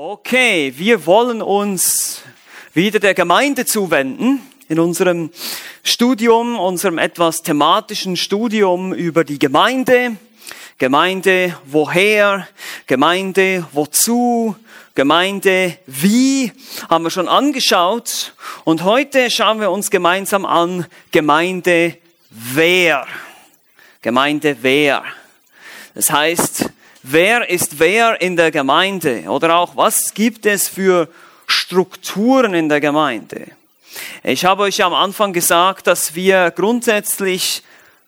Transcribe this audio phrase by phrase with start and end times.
[0.00, 2.22] Okay, wir wollen uns
[2.72, 5.30] wieder der Gemeinde zuwenden in unserem
[5.82, 10.16] Studium, unserem etwas thematischen Studium über die Gemeinde.
[10.78, 12.46] Gemeinde woher,
[12.86, 14.54] Gemeinde wozu,
[14.94, 16.52] Gemeinde wie,
[16.88, 18.34] haben wir schon angeschaut.
[18.62, 21.98] Und heute schauen wir uns gemeinsam an Gemeinde
[22.30, 23.04] wer.
[24.00, 25.02] Gemeinde wer.
[25.96, 26.67] Das heißt,
[27.02, 31.08] wer ist wer in der Gemeinde oder auch was gibt es für
[31.46, 33.46] Strukturen in der Gemeinde.
[34.22, 37.62] Ich habe euch am Anfang gesagt, dass wir grundsätzlich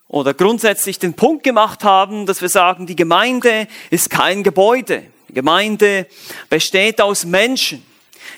[0.07, 5.03] oder grundsätzlich den Punkt gemacht haben, dass wir sagen, die Gemeinde ist kein Gebäude.
[5.29, 6.05] Die Gemeinde
[6.49, 7.83] besteht aus Menschen.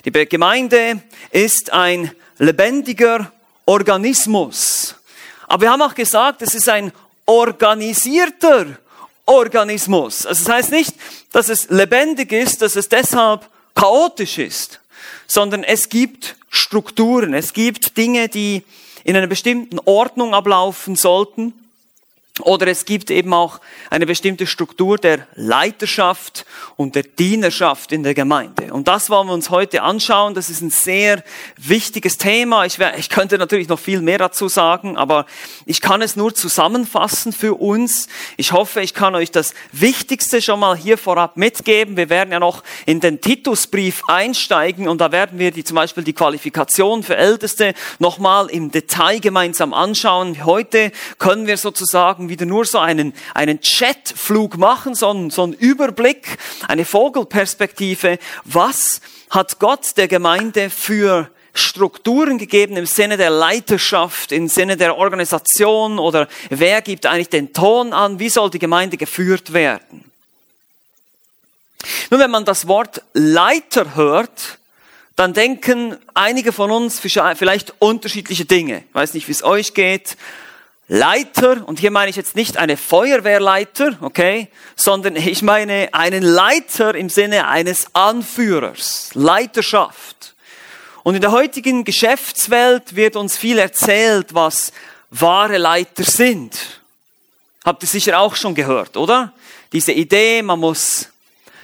[0.05, 3.31] Die Gemeinde ist ein lebendiger
[3.65, 4.95] Organismus.
[5.47, 6.91] Aber wir haben auch gesagt, es ist ein
[7.25, 8.77] organisierter
[9.25, 10.25] Organismus.
[10.25, 10.93] Also das heißt nicht,
[11.31, 14.79] dass es lebendig ist, dass es deshalb chaotisch ist,
[15.27, 18.63] sondern es gibt Strukturen, es gibt Dinge, die
[19.03, 21.53] in einer bestimmten Ordnung ablaufen sollten
[22.39, 23.59] oder es gibt eben auch
[23.91, 28.73] eine bestimmte Struktur der Leiterschaft und der Dienerschaft in der Gemeinde.
[28.73, 30.33] Und das wollen wir uns heute anschauen.
[30.33, 31.23] Das ist ein sehr
[31.57, 32.65] wichtiges Thema.
[32.65, 35.27] Ich, wär, ich könnte natürlich noch viel mehr dazu sagen, aber
[35.67, 38.07] ich kann es nur zusammenfassen für uns.
[38.35, 41.97] Ich hoffe, ich kann euch das Wichtigste schon mal hier vorab mitgeben.
[41.97, 46.03] Wir werden ja noch in den Titusbrief einsteigen und da werden wir die, zum Beispiel
[46.03, 50.43] die Qualifikation für Älteste nochmal im Detail gemeinsam anschauen.
[50.45, 55.53] Heute können wir sozusagen Tagen wieder nur so einen, einen Jetflug machen, so so einen
[55.53, 58.17] Überblick, eine Vogelperspektive.
[58.45, 64.97] Was hat Gott der Gemeinde für Strukturen gegeben im Sinne der Leiterschaft, im Sinne der
[64.97, 70.05] Organisation oder wer gibt eigentlich den Ton an, wie soll die Gemeinde geführt werden?
[72.09, 74.57] Nun, wenn man das Wort Leiter hört,
[75.15, 78.83] dann denken einige von uns vielleicht unterschiedliche Dinge.
[78.89, 80.17] Ich weiß nicht, wie es euch geht.
[80.95, 86.93] Leiter, und hier meine ich jetzt nicht eine Feuerwehrleiter, okay, sondern ich meine einen Leiter
[86.93, 90.35] im Sinne eines Anführers, Leiterschaft.
[91.01, 94.71] Und in der heutigen Geschäftswelt wird uns viel erzählt, was
[95.09, 96.59] wahre Leiter sind.
[97.65, 99.33] Habt ihr sicher auch schon gehört, oder?
[99.71, 101.09] Diese Idee, man muss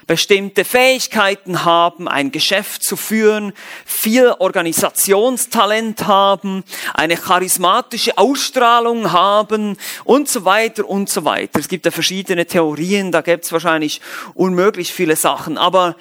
[0.10, 3.54] bestimmte Fähigkeiten haben, ein Geschäft zu führen,
[3.86, 6.64] viel Organisationstalent haben,
[6.96, 11.60] eine charismatische Ausstrahlung haben und so weiter und so weiter.
[11.60, 14.02] Es gibt ja verschiedene Theorien, da gibt es wahrscheinlich
[14.34, 15.96] unmöglich viele Sachen, aber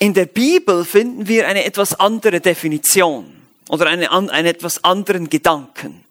[0.00, 3.32] in der Bibel finden wir eine etwas andere Definition
[3.68, 6.04] oder eine, einen etwas anderen Gedanken.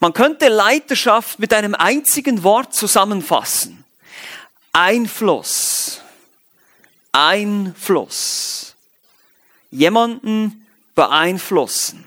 [0.00, 3.84] Man könnte Leiterschaft mit einem einzigen Wort zusammenfassen.
[4.72, 6.02] Einfluss.
[7.16, 8.74] Einfluss.
[9.70, 12.04] Jemanden beeinflussen.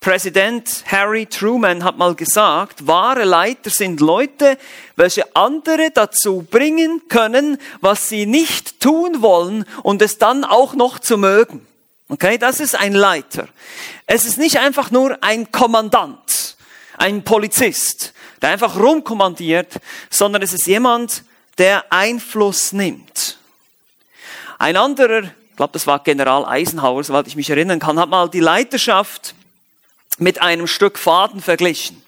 [0.00, 4.58] Präsident Harry Truman hat mal gesagt, wahre Leiter sind Leute,
[4.96, 10.98] welche andere dazu bringen können, was sie nicht tun wollen und es dann auch noch
[10.98, 11.64] zu mögen.
[12.08, 13.46] Okay, das ist ein Leiter.
[14.06, 16.56] Es ist nicht einfach nur ein Kommandant,
[16.96, 18.12] ein Polizist,
[18.42, 19.74] der einfach rumkommandiert,
[20.10, 21.22] sondern es ist jemand,
[21.58, 23.37] der Einfluss nimmt.
[24.58, 28.28] Ein anderer, ich glaube, das war General Eisenhower, soweit ich mich erinnern kann, hat mal
[28.28, 29.34] die Leiterschaft
[30.18, 32.02] mit einem Stück Faden verglichen.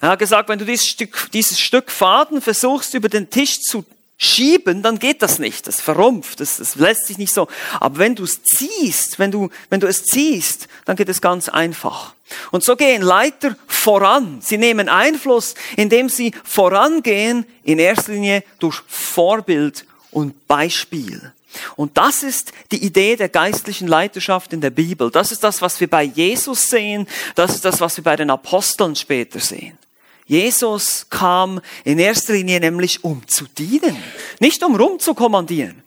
[0.00, 3.84] Er hat gesagt, wenn du dieses Stück, dieses Stück Faden versuchst über den Tisch zu
[4.16, 5.66] schieben, dann geht das nicht.
[5.66, 7.48] Das verrumpft, das, das lässt sich nicht so.
[7.80, 11.50] Aber wenn du es ziehst, wenn du, wenn du es ziehst, dann geht es ganz
[11.50, 12.14] einfach.
[12.50, 14.38] Und so gehen Leiter voran.
[14.40, 21.33] Sie nehmen Einfluss, indem sie vorangehen, in erster Linie durch Vorbild und Beispiel.
[21.76, 25.10] Und das ist die Idee der geistlichen Leiterschaft in der Bibel.
[25.10, 27.06] Das ist das, was wir bei Jesus sehen.
[27.34, 29.78] Das ist das, was wir bei den Aposteln später sehen.
[30.26, 34.02] Jesus kam in erster Linie nämlich um zu dienen,
[34.40, 35.82] nicht um rumzukommandieren.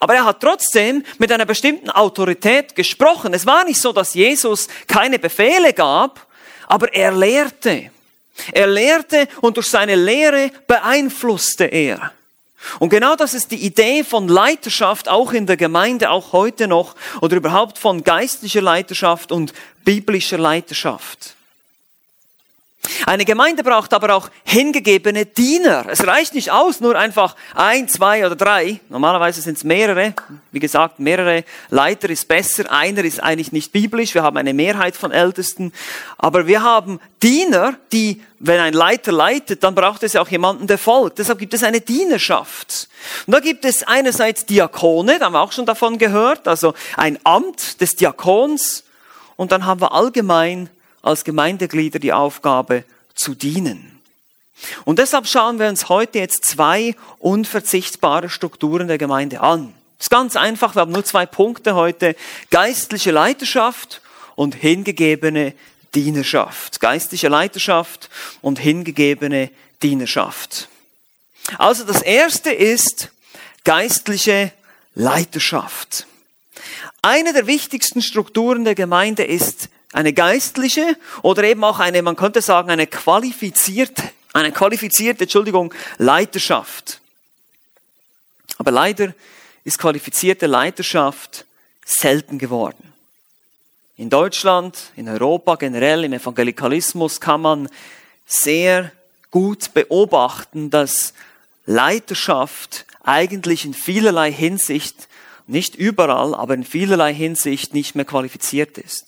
[0.00, 3.32] Aber er hat trotzdem mit einer bestimmten Autorität gesprochen.
[3.32, 6.26] Es war nicht so, dass Jesus keine Befehle gab,
[6.66, 7.90] aber er lehrte.
[8.52, 12.12] Er lehrte und durch seine Lehre beeinflusste er.
[12.78, 16.96] Und genau das ist die Idee von Leiterschaft auch in der Gemeinde, auch heute noch,
[17.20, 19.52] oder überhaupt von geistlicher Leiterschaft und
[19.84, 21.37] biblischer Leiterschaft.
[23.06, 25.86] Eine Gemeinde braucht aber auch hingegebene Diener.
[25.88, 28.80] Es reicht nicht aus, nur einfach ein, zwei oder drei.
[28.88, 30.14] Normalerweise sind es mehrere.
[30.52, 32.70] Wie gesagt, mehrere Leiter ist besser.
[32.70, 34.14] Einer ist eigentlich nicht biblisch.
[34.14, 35.72] Wir haben eine Mehrheit von Ältesten.
[36.16, 40.66] Aber wir haben Diener, die, wenn ein Leiter leitet, dann braucht es ja auch jemanden,
[40.66, 41.18] der folgt.
[41.18, 42.88] Deshalb gibt es eine Dienerschaft.
[43.26, 47.18] Und da gibt es einerseits Diakone, da haben wir auch schon davon gehört, also ein
[47.24, 48.84] Amt des Diakons.
[49.36, 50.68] Und dann haben wir allgemein
[51.02, 52.84] als Gemeindeglieder die Aufgabe
[53.14, 54.00] zu dienen.
[54.84, 59.72] Und deshalb schauen wir uns heute jetzt zwei unverzichtbare Strukturen der Gemeinde an.
[59.98, 62.16] Das ist ganz einfach, wir haben nur zwei Punkte heute.
[62.50, 64.00] Geistliche Leiterschaft
[64.36, 65.54] und hingegebene
[65.94, 66.80] Dienerschaft.
[66.80, 68.10] Geistliche Leiterschaft
[68.40, 69.50] und hingegebene
[69.82, 70.68] Dienerschaft.
[71.56, 73.10] Also das erste ist
[73.64, 74.52] geistliche
[74.94, 76.06] Leiterschaft.
[77.02, 82.42] Eine der wichtigsten Strukturen der Gemeinde ist eine geistliche oder eben auch eine, man könnte
[82.42, 84.02] sagen, eine qualifizierte,
[84.32, 87.00] eine qualifizierte, Entschuldigung, Leiterschaft.
[88.58, 89.14] Aber leider
[89.64, 91.44] ist qualifizierte Leiterschaft
[91.84, 92.92] selten geworden.
[93.96, 97.68] In Deutschland, in Europa generell, im Evangelikalismus kann man
[98.26, 98.92] sehr
[99.30, 101.14] gut beobachten, dass
[101.66, 105.08] Leiterschaft eigentlich in vielerlei Hinsicht,
[105.46, 109.06] nicht überall, aber in vielerlei Hinsicht nicht mehr qualifiziert ist.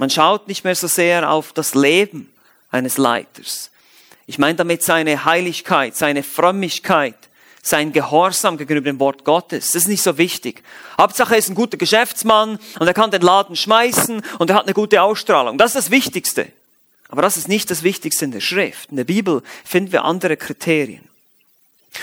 [0.00, 2.32] Man schaut nicht mehr so sehr auf das Leben
[2.70, 3.70] eines Leiters.
[4.24, 7.16] Ich meine damit seine Heiligkeit, seine Frömmigkeit,
[7.60, 9.72] sein Gehorsam gegenüber dem Wort Gottes.
[9.72, 10.62] Das ist nicht so wichtig.
[10.96, 14.64] Hauptsache er ist ein guter Geschäftsmann und er kann den Laden schmeißen und er hat
[14.64, 15.58] eine gute Ausstrahlung.
[15.58, 16.50] Das ist das Wichtigste.
[17.10, 18.90] Aber das ist nicht das Wichtigste in der Schrift.
[18.90, 21.09] In der Bibel finden wir andere Kriterien.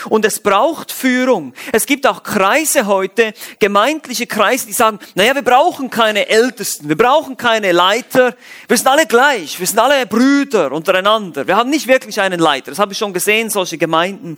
[0.09, 1.53] Und es braucht Führung.
[1.71, 6.97] Es gibt auch Kreise heute, gemeindliche Kreise, die sagen, naja, wir brauchen keine Ältesten, wir
[6.97, 8.35] brauchen keine Leiter,
[8.67, 11.47] wir sind alle gleich, wir sind alle Brüder untereinander.
[11.47, 12.71] Wir haben nicht wirklich einen Leiter.
[12.71, 14.37] Das habe ich schon gesehen, solche Gemeinden.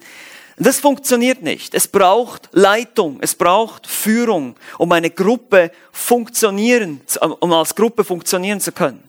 [0.57, 1.74] Das funktioniert nicht.
[1.74, 7.01] Es braucht Leitung, es braucht Führung, um eine Gruppe funktionieren,
[7.40, 9.01] um als Gruppe funktionieren zu können.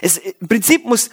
[0.00, 1.10] Es, Im Prinzip muss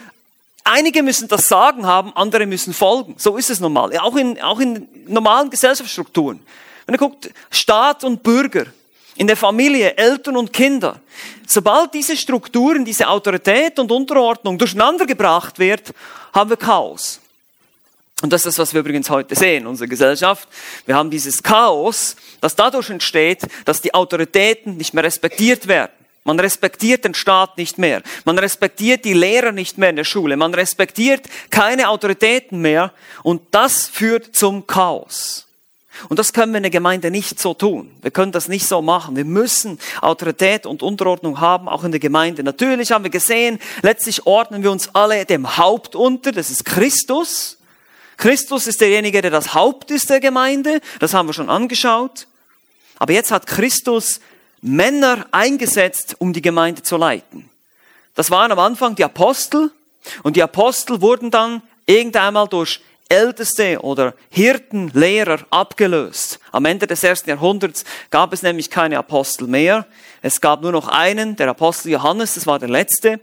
[0.64, 3.16] Einige müssen das Sagen haben, andere müssen folgen.
[3.18, 3.98] So ist es normal.
[3.98, 6.40] Auch in, auch in normalen Gesellschaftsstrukturen.
[6.86, 8.66] Wenn ihr guckt, Staat und Bürger,
[9.16, 11.00] in der Familie, Eltern und Kinder.
[11.48, 15.94] Sobald diese Strukturen, diese Autorität und Unterordnung durcheinander gebracht wird,
[16.34, 17.20] haben wir Chaos.
[18.22, 20.48] Und das ist das, was wir übrigens heute sehen, unsere Gesellschaft.
[20.86, 25.92] Wir haben dieses Chaos, das dadurch entsteht, dass die Autoritäten nicht mehr respektiert werden.
[26.24, 28.02] Man respektiert den Staat nicht mehr.
[28.24, 30.38] Man respektiert die Lehrer nicht mehr in der Schule.
[30.38, 32.94] Man respektiert keine Autoritäten mehr.
[33.24, 35.48] Und das führt zum Chaos.
[36.10, 37.92] Und das können wir in der Gemeinde nicht so tun.
[38.02, 39.16] Wir können das nicht so machen.
[39.16, 42.44] Wir müssen Autorität und Unterordnung haben, auch in der Gemeinde.
[42.44, 46.32] Natürlich haben wir gesehen, letztlich ordnen wir uns alle dem Haupt unter.
[46.32, 47.58] Das ist Christus.
[48.18, 50.82] Christus ist derjenige, der das Haupt ist der Gemeinde.
[51.00, 52.28] Das haben wir schon angeschaut.
[52.98, 54.20] Aber jetzt hat Christus
[54.64, 57.50] Männer eingesetzt, um die Gemeinde zu leiten.
[58.16, 59.72] Das waren am Anfang die Apostel
[60.24, 62.80] und die Apostel wurden dann irgendeinmal durch
[63.10, 66.40] Älteste oder Hirten, Lehrer abgelöst.
[66.52, 69.86] Am Ende des ersten Jahrhunderts gab es nämlich keine Apostel mehr.
[70.22, 73.20] Es gab nur noch einen, der Apostel Johannes, das war der letzte.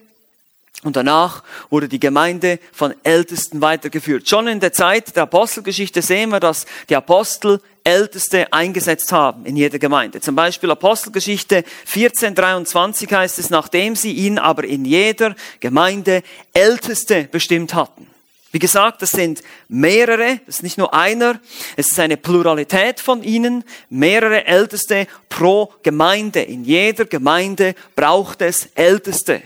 [0.82, 4.28] Und danach wurde die Gemeinde von Ältesten weitergeführt.
[4.28, 9.56] Schon in der Zeit der Apostelgeschichte sehen wir, dass die Apostel Älteste eingesetzt haben in
[9.56, 10.20] jeder Gemeinde.
[10.20, 16.22] Zum Beispiel Apostelgeschichte 1423 heißt es, nachdem sie ihn aber in jeder Gemeinde
[16.54, 18.06] Älteste bestimmt hatten.
[18.52, 21.40] Wie gesagt, das sind mehrere, das ist nicht nur einer,
[21.76, 26.40] es ist eine Pluralität von ihnen, mehrere Älteste pro Gemeinde.
[26.40, 29.42] In jeder Gemeinde braucht es Älteste.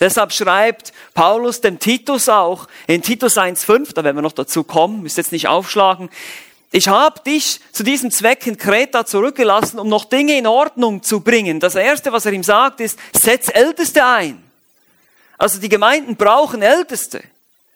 [0.00, 5.02] Deshalb schreibt Paulus dem Titus auch in Titus 1.5, da werden wir noch dazu kommen,
[5.02, 6.10] müsst jetzt nicht aufschlagen,
[6.72, 11.20] ich habe dich zu diesem Zweck in Kreta zurückgelassen, um noch Dinge in Ordnung zu
[11.20, 11.60] bringen.
[11.60, 14.42] Das Erste, was er ihm sagt, ist, setz Älteste ein.
[15.38, 17.22] Also die Gemeinden brauchen Älteste.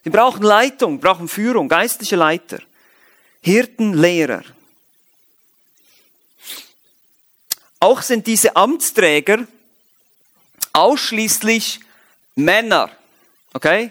[0.05, 2.59] Die brauchen Leitung, brauchen Führung, geistliche Leiter,
[3.43, 4.43] Hirten, Lehrer.
[7.79, 9.47] Auch sind diese Amtsträger
[10.73, 11.81] ausschließlich
[12.34, 12.90] Männer.
[13.52, 13.90] Okay?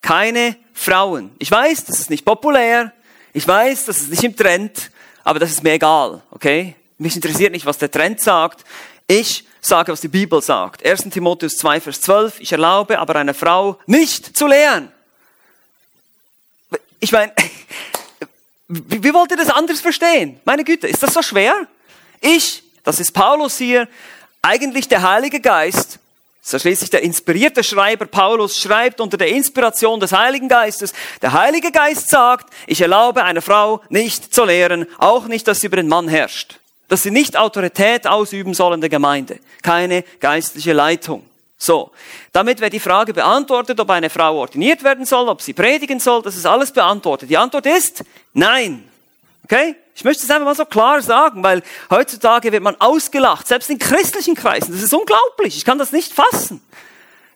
[0.00, 1.30] Keine Frauen.
[1.38, 2.92] Ich weiß, das ist nicht populär.
[3.32, 4.90] Ich weiß, das ist nicht im Trend.
[5.22, 6.22] Aber das ist mir egal.
[6.30, 6.76] Okay?
[6.98, 8.64] Mich interessiert nicht, was der Trend sagt.
[9.06, 10.84] Ich sage, was die Bibel sagt.
[10.84, 11.04] 1.
[11.10, 12.40] Timotheus 2, Vers 12.
[12.40, 14.92] Ich erlaube aber einer Frau nicht zu lehren.
[17.00, 17.32] Ich meine,
[18.68, 20.40] wie, wollt ihr das anders verstehen?
[20.44, 21.66] Meine Güte, ist das so schwer?
[22.20, 23.88] Ich, das ist Paulus hier,
[24.42, 25.98] eigentlich der Heilige Geist,
[26.46, 30.92] So schließlich der inspirierte Schreiber Paulus schreibt unter der Inspiration des Heiligen Geistes.
[31.22, 35.68] Der Heilige Geist sagt, ich erlaube einer Frau nicht zu lehren, auch nicht, dass sie
[35.68, 36.60] über den Mann herrscht.
[36.88, 39.38] Dass sie nicht Autorität ausüben soll in der Gemeinde.
[39.62, 41.24] Keine geistliche Leitung.
[41.56, 41.92] So,
[42.32, 46.20] damit wäre die Frage beantwortet, ob eine Frau ordiniert werden soll, ob sie predigen soll,
[46.20, 47.30] das ist alles beantwortet.
[47.30, 48.86] Die Antwort ist nein.
[49.44, 49.76] Okay?
[49.94, 53.78] Ich möchte es einfach mal so klar sagen, weil heutzutage wird man ausgelacht, selbst in
[53.78, 54.72] christlichen Kreisen.
[54.72, 55.56] Das ist unglaublich.
[55.56, 56.60] Ich kann das nicht fassen.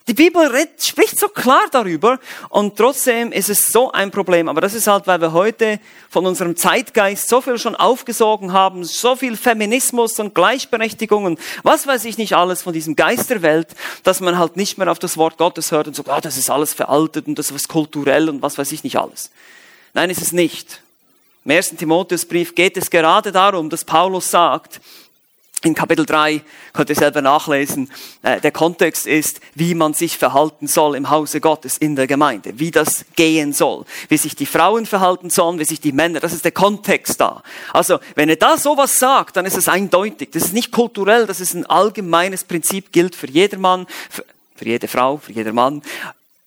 [0.08, 4.48] Die Bibel redet, spricht so klar darüber und trotzdem ist es so ein Problem.
[4.48, 8.84] Aber das ist halt, weil wir heute von unserem Zeitgeist so viel schon aufgesogen haben,
[8.84, 13.42] so viel Feminismus und Gleichberechtigung und was weiß ich nicht alles von diesem Geist der
[13.42, 13.68] Welt,
[14.02, 16.48] dass man halt nicht mehr auf das Wort Gottes hört und sagt, oh, das ist
[16.48, 19.30] alles veraltet und das ist kulturell und was weiß ich nicht alles.
[19.92, 20.80] Nein, ist es nicht.
[21.48, 24.82] Im ersten Timotheusbrief geht es gerade darum, dass Paulus sagt,
[25.62, 26.42] in Kapitel 3
[26.74, 27.90] könnt ihr selber nachlesen.
[28.22, 32.58] Äh, der Kontext ist, wie man sich verhalten soll im Hause Gottes, in der Gemeinde,
[32.58, 36.34] wie das gehen soll, wie sich die Frauen verhalten sollen, wie sich die Männer, das
[36.34, 37.42] ist der Kontext da.
[37.72, 40.28] Also, wenn er da sowas sagt, dann ist es eindeutig.
[40.32, 44.86] Das ist nicht kulturell, das ist ein allgemeines Prinzip, gilt für jedermann, für, für jede
[44.86, 45.80] Frau, für jeder Mann,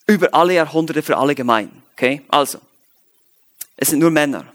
[0.06, 1.82] über alle Jahrhunderte, für alle Gemeinden.
[1.96, 2.22] Okay?
[2.28, 2.60] Also,
[3.78, 4.46] es sind nur Männer.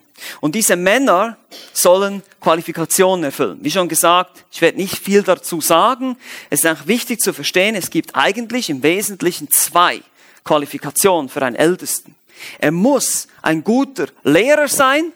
[0.41, 1.37] Und diese Männer
[1.73, 3.59] sollen Qualifikationen erfüllen.
[3.61, 6.17] Wie schon gesagt, ich werde nicht viel dazu sagen.
[6.51, 10.01] Es ist auch wichtig zu verstehen, es gibt eigentlich im Wesentlichen zwei
[10.45, 12.15] Qualifikationen für einen Ältesten.
[12.59, 15.13] Er muss ein guter Lehrer sein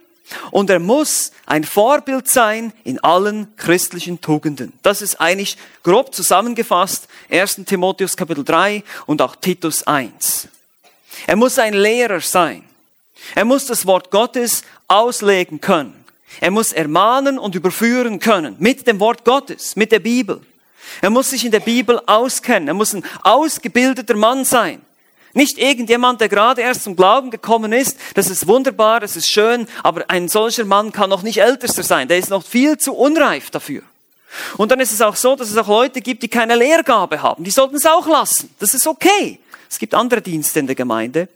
[0.51, 4.73] und er muss ein Vorbild sein in allen christlichen Tugenden.
[4.83, 7.63] Das ist eigentlich grob zusammengefasst 1.
[7.67, 10.49] Timotheus Kapitel 3 und auch Titus 1.
[11.27, 12.65] Er muss ein Lehrer sein.
[13.35, 16.05] Er muss das Wort Gottes auslegen können.
[16.41, 20.41] Er muss ermahnen und überführen können mit dem Wort Gottes, mit der Bibel.
[21.01, 22.69] Er muss sich in der Bibel auskennen.
[22.69, 24.81] Er muss ein ausgebildeter Mann sein.
[25.33, 27.97] Nicht irgendjemand, der gerade erst zum Glauben gekommen ist.
[28.15, 32.09] Das ist wunderbar, das ist schön, aber ein solcher Mann kann noch nicht ältester sein.
[32.09, 33.83] Der ist noch viel zu unreif dafür.
[34.57, 37.45] Und dann ist es auch so, dass es auch Leute gibt, die keine Lehrgabe haben.
[37.45, 38.53] Die sollten es auch lassen.
[38.59, 39.39] Das ist okay.
[39.69, 41.29] Es gibt andere Dienste in der Gemeinde.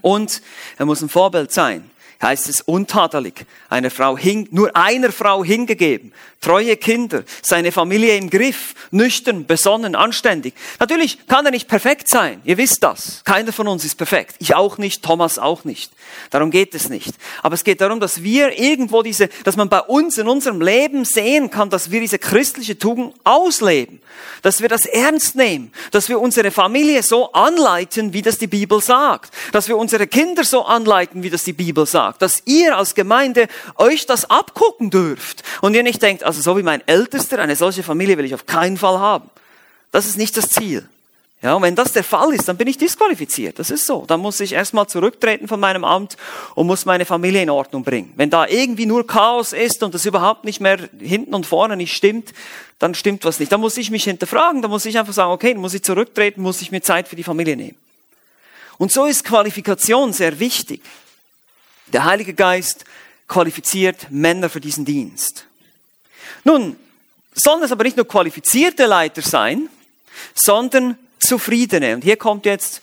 [0.00, 0.42] Und
[0.76, 1.90] er muss ein Vorbild sein
[2.20, 8.28] heißt es untadelig, einer Frau hin, nur einer Frau hingegeben, treue Kinder, seine Familie im
[8.28, 10.54] Griff, nüchtern, besonnen, anständig.
[10.80, 13.22] Natürlich kann er nicht perfekt sein, ihr wisst das.
[13.24, 14.34] Keiner von uns ist perfekt.
[14.38, 15.92] Ich auch nicht, Thomas auch nicht.
[16.30, 17.14] Darum geht es nicht.
[17.42, 21.04] Aber es geht darum, dass wir irgendwo diese, dass man bei uns in unserem Leben
[21.04, 24.00] sehen kann, dass wir diese christliche Tugend ausleben.
[24.42, 25.72] Dass wir das ernst nehmen.
[25.90, 29.32] Dass wir unsere Familie so anleiten, wie das die Bibel sagt.
[29.52, 32.07] Dass wir unsere Kinder so anleiten, wie das die Bibel sagt.
[32.18, 35.42] Dass ihr als Gemeinde euch das abgucken dürft.
[35.60, 38.46] Und ihr nicht denkt, also so wie mein Ältester, eine solche Familie will ich auf
[38.46, 39.30] keinen Fall haben.
[39.90, 40.88] Das ist nicht das Ziel.
[41.40, 43.60] Ja, und wenn das der Fall ist, dann bin ich disqualifiziert.
[43.60, 44.04] Das ist so.
[44.06, 46.16] Dann muss ich erstmal zurücktreten von meinem Amt
[46.56, 48.12] und muss meine Familie in Ordnung bringen.
[48.16, 51.94] Wenn da irgendwie nur Chaos ist und das überhaupt nicht mehr hinten und vorne nicht
[51.94, 52.32] stimmt,
[52.80, 53.52] dann stimmt was nicht.
[53.52, 56.42] Dann muss ich mich hinterfragen, dann muss ich einfach sagen, okay, dann muss ich zurücktreten,
[56.42, 57.76] muss ich mir Zeit für die Familie nehmen.
[58.76, 60.82] Und so ist Qualifikation sehr wichtig.
[61.92, 62.84] Der Heilige Geist
[63.26, 65.46] qualifiziert Männer für diesen Dienst.
[66.44, 66.76] Nun,
[67.34, 69.68] sollen es aber nicht nur qualifizierte Leiter sein,
[70.34, 71.94] sondern zufriedene.
[71.94, 72.82] Und hier kommt jetzt,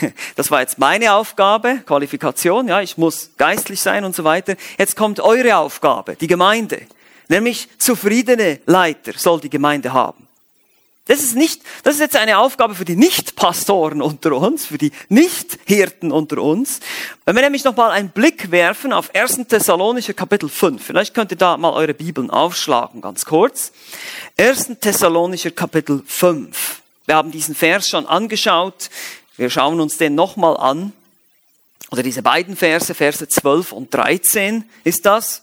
[0.36, 4.56] das war jetzt meine Aufgabe, Qualifikation, ja, ich muss geistlich sein und so weiter.
[4.78, 6.82] Jetzt kommt eure Aufgabe, die Gemeinde.
[7.28, 10.25] Nämlich zufriedene Leiter soll die Gemeinde haben.
[11.08, 14.90] Das ist nicht, das ist jetzt eine Aufgabe für die Nicht-Pastoren unter uns, für die
[15.08, 16.80] Nicht-Hirten unter uns.
[17.24, 19.46] Wenn wir nämlich nochmal einen Blick werfen auf 1.
[19.48, 20.84] Thessalonischer Kapitel 5.
[20.84, 23.70] Vielleicht könnt ihr da mal eure Bibeln aufschlagen, ganz kurz.
[24.36, 24.78] 1.
[24.80, 26.82] Thessalonischer Kapitel 5.
[27.04, 28.90] Wir haben diesen Vers schon angeschaut.
[29.36, 30.92] Wir schauen uns den nochmal an.
[31.90, 35.42] Oder diese beiden Verse, Verse 12 und 13 ist das.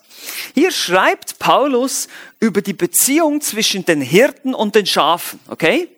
[0.53, 2.07] Hier schreibt Paulus
[2.39, 5.89] über die Beziehung zwischen den Hirten und den Schafen, okay?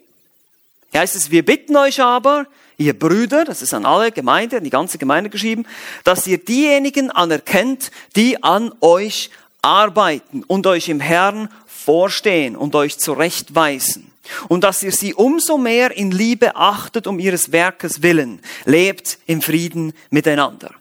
[0.92, 4.64] Hier heißt es, wir bitten euch aber, ihr Brüder, das ist an alle Gemeinde, an
[4.64, 5.66] die ganze Gemeinde geschrieben,
[6.04, 9.30] dass ihr diejenigen anerkennt, die an euch
[9.62, 14.12] arbeiten und euch im Herrn vorstehen und euch zurechtweisen.
[14.48, 18.42] Und dass ihr sie umso mehr in Liebe achtet um ihres Werkes willen.
[18.66, 20.72] Lebt im Frieden miteinander.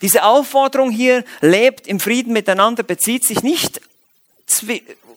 [0.00, 3.80] Diese Aufforderung hier, lebt im Frieden miteinander, bezieht sich nicht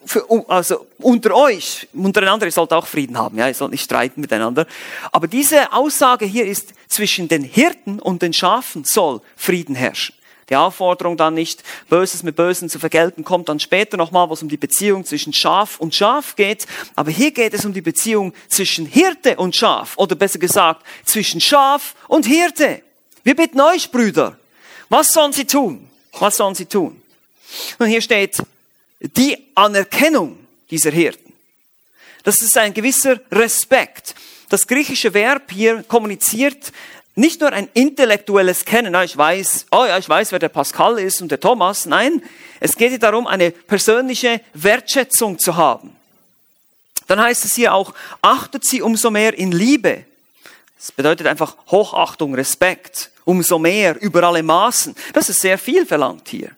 [0.05, 4.21] für, also unter euch, untereinander, ihr sollt auch Frieden haben, ja, ihr sollt nicht streiten
[4.21, 4.67] miteinander.
[5.11, 10.15] Aber diese Aussage hier ist, zwischen den Hirten und den Schafen soll Frieden herrschen.
[10.49, 14.43] Die Aufforderung dann nicht, Böses mit Bösen zu vergelten, kommt dann später nochmal, wo es
[14.43, 16.67] um die Beziehung zwischen Schaf und Schaf geht.
[16.95, 19.97] Aber hier geht es um die Beziehung zwischen Hirte und Schaf.
[19.97, 22.83] Oder besser gesagt, zwischen Schaf und Hirte.
[23.23, 24.37] Wir bitten euch, Brüder.
[24.89, 25.89] Was sollen sie tun?
[26.19, 27.01] Was sollen sie tun?
[27.79, 28.37] Und hier steht
[28.99, 30.37] die Anerkennung
[30.69, 31.33] dieser Hirten.
[32.23, 34.15] Das ist ein gewisser Respekt.
[34.49, 36.71] Das griechische Verb hier kommuniziert
[37.15, 40.99] nicht nur ein intellektuelles Kennen, ah, ich weiß, oh ja, ich weiß, wer der Pascal
[40.99, 41.85] ist und der Thomas.
[41.85, 42.21] Nein,
[42.59, 45.95] es geht darum, eine persönliche Wertschätzung zu haben.
[47.07, 50.03] Dann heißt es hier auch, achtet sie umso mehr in Liebe.
[50.77, 54.95] Das bedeutet einfach Hochachtung, Respekt, umso mehr, über alle Maßen.
[55.13, 56.51] Das ist sehr viel verlangt hier.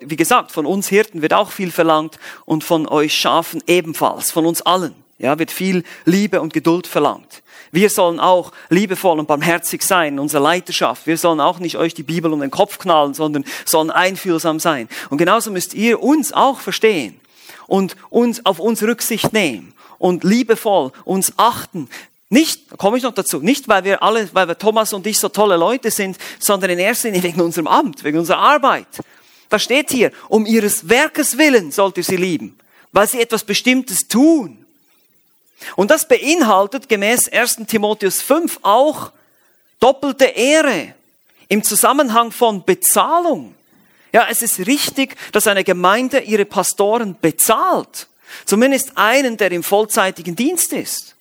[0.00, 4.46] Wie gesagt, von uns Hirten wird auch viel verlangt und von euch Schafen ebenfalls, von
[4.46, 4.94] uns allen.
[5.18, 7.42] Ja, wird viel Liebe und Geduld verlangt.
[7.72, 11.06] Wir sollen auch liebevoll und barmherzig sein in unserer Leiterschaft.
[11.06, 14.88] Wir sollen auch nicht euch die Bibel um den Kopf knallen, sondern sollen einfühlsam sein.
[15.10, 17.18] Und genauso müsst ihr uns auch verstehen
[17.66, 21.88] und uns auf uns Rücksicht nehmen und liebevoll uns achten.
[22.28, 25.18] Nicht, da komme ich noch dazu, nicht weil wir alle, weil wir Thomas und ich
[25.18, 28.88] so tolle Leute sind, sondern in erster Linie wegen unserem Amt, wegen unserer Arbeit.
[29.48, 32.58] Da steht hier, um ihres Werkes willen sollt ihr sie lieben,
[32.92, 34.65] weil sie etwas Bestimmtes tun.
[35.74, 39.12] Und das beinhaltet gemäß 1 Timotheus 5 auch
[39.80, 40.94] doppelte Ehre
[41.48, 43.54] im Zusammenhang von Bezahlung.
[44.12, 48.06] Ja, es ist richtig, dass eine Gemeinde ihre Pastoren bezahlt.
[48.44, 51.14] Zumindest einen, der im vollzeitigen Dienst ist.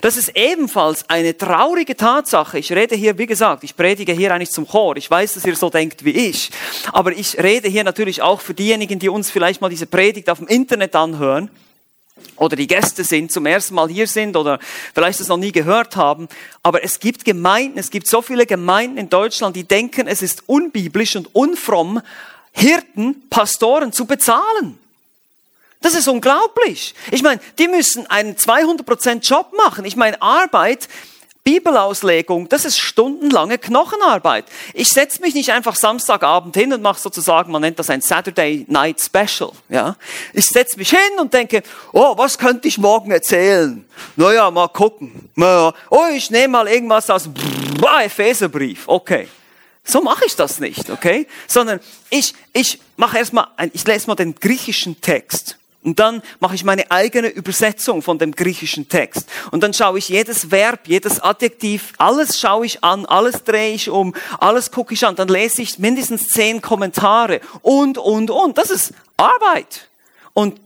[0.00, 2.58] Das ist ebenfalls eine traurige Tatsache.
[2.58, 4.96] Ich rede hier, wie gesagt, ich predige hier eigentlich zum Chor.
[4.96, 6.50] Ich weiß, dass ihr so denkt wie ich.
[6.92, 10.38] Aber ich rede hier natürlich auch für diejenigen, die uns vielleicht mal diese Predigt auf
[10.38, 11.50] dem Internet anhören
[12.36, 14.58] oder die Gäste sind, zum ersten Mal hier sind oder
[14.94, 16.28] vielleicht es noch nie gehört haben.
[16.62, 20.44] Aber es gibt Gemeinden, es gibt so viele Gemeinden in Deutschland, die denken, es ist
[20.46, 22.00] unbiblisch und unfromm,
[22.52, 24.78] Hirten, Pastoren zu bezahlen.
[25.82, 26.94] Das ist unglaublich.
[27.10, 29.84] Ich meine, die müssen einen 200% Job machen.
[29.84, 30.88] Ich meine, Arbeit
[31.42, 34.44] Bibelauslegung, das ist stundenlange Knochenarbeit.
[34.74, 38.66] Ich setze mich nicht einfach Samstagabend hin und mache sozusagen, man nennt das ein Saturday
[38.68, 39.52] Night Special.
[39.68, 39.96] Ja,
[40.34, 43.84] ich setze mich hin und denke, oh, was könnte ich morgen erzählen?
[44.16, 45.30] Naja, mal gucken.
[45.36, 45.72] Oh,
[46.14, 47.28] ich nehme mal irgendwas aus
[48.04, 48.84] Epheserbrief.
[48.86, 49.28] Okay.
[49.82, 51.26] So mache ich das nicht, okay?
[51.46, 51.80] Sondern
[52.10, 55.56] ich, ich mache erstmal, ich lese mal den griechischen Text.
[55.82, 59.26] Und dann mache ich meine eigene Übersetzung von dem griechischen Text.
[59.50, 63.88] Und dann schaue ich jedes Verb, jedes Adjektiv, alles schaue ich an, alles drehe ich
[63.88, 65.16] um, alles gucke ich an.
[65.16, 68.58] Dann lese ich mindestens zehn Kommentare und, und, und.
[68.58, 69.88] Das ist Arbeit.
[70.34, 70.60] Und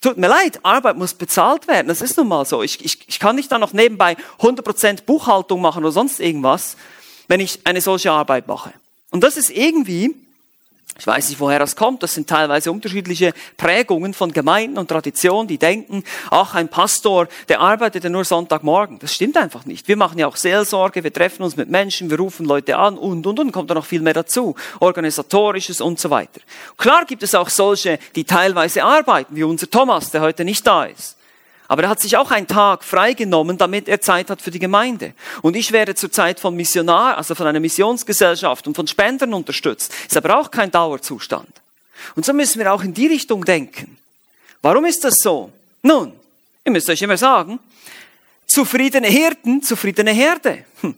[0.00, 1.88] tut mir leid, Arbeit muss bezahlt werden.
[1.88, 2.62] Das ist nun mal so.
[2.62, 6.76] Ich, ich, ich kann nicht dann noch nebenbei 100% Buchhaltung machen oder sonst irgendwas,
[7.28, 8.72] wenn ich eine solche Arbeit mache.
[9.10, 10.14] Und das ist irgendwie
[10.96, 12.04] ich weiß nicht, woher das kommt.
[12.04, 17.60] Das sind teilweise unterschiedliche Prägungen von Gemeinden und Traditionen, die denken, ach, ein Pastor, der
[17.60, 19.00] arbeitet ja nur Sonntagmorgen.
[19.00, 19.88] Das stimmt einfach nicht.
[19.88, 23.26] Wir machen ja auch Seelsorge, wir treffen uns mit Menschen, wir rufen Leute an und,
[23.26, 24.54] und, und, kommt da noch viel mehr dazu.
[24.78, 26.40] Organisatorisches und so weiter.
[26.76, 30.84] Klar gibt es auch solche, die teilweise arbeiten, wie unser Thomas, der heute nicht da
[30.84, 31.16] ist.
[31.66, 35.14] Aber er hat sich auch einen Tag freigenommen, damit er Zeit hat für die Gemeinde.
[35.42, 39.92] Und ich werde zurzeit von Missionar, also von einer Missionsgesellschaft und von Spendern unterstützt.
[40.06, 41.48] Ist aber auch kein Dauerzustand.
[42.16, 43.96] Und so müssen wir auch in die Richtung denken.
[44.60, 45.50] Warum ist das so?
[45.82, 46.12] Nun,
[46.64, 47.58] ihr müsst euch immer sagen,
[48.54, 50.64] zufriedene Hirten, zufriedene Herde.
[50.80, 50.94] Hm.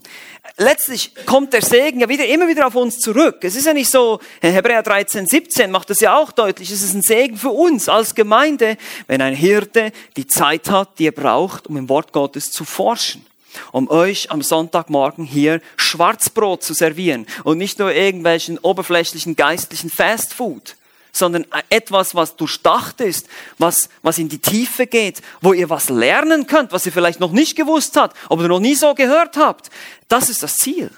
[0.59, 3.38] Letztlich kommt der Segen ja wieder, immer wieder auf uns zurück.
[3.40, 6.92] Es ist ja nicht so, Hebräer 13, 17 macht das ja auch deutlich, es ist
[6.92, 11.66] ein Segen für uns als Gemeinde, wenn ein Hirte die Zeit hat, die er braucht,
[11.66, 13.25] um im Wort Gottes zu forschen
[13.73, 20.77] um euch am Sonntagmorgen hier Schwarzbrot zu servieren und nicht nur irgendwelchen oberflächlichen geistlichen Fastfood
[21.16, 23.26] sondern etwas, was durchdacht ist,
[23.59, 27.33] was, was in die Tiefe geht, wo ihr was lernen könnt, was ihr vielleicht noch
[27.33, 29.70] nicht gewusst habt, oder noch nie so gehört habt.
[30.09, 30.90] Das ist das Ziel.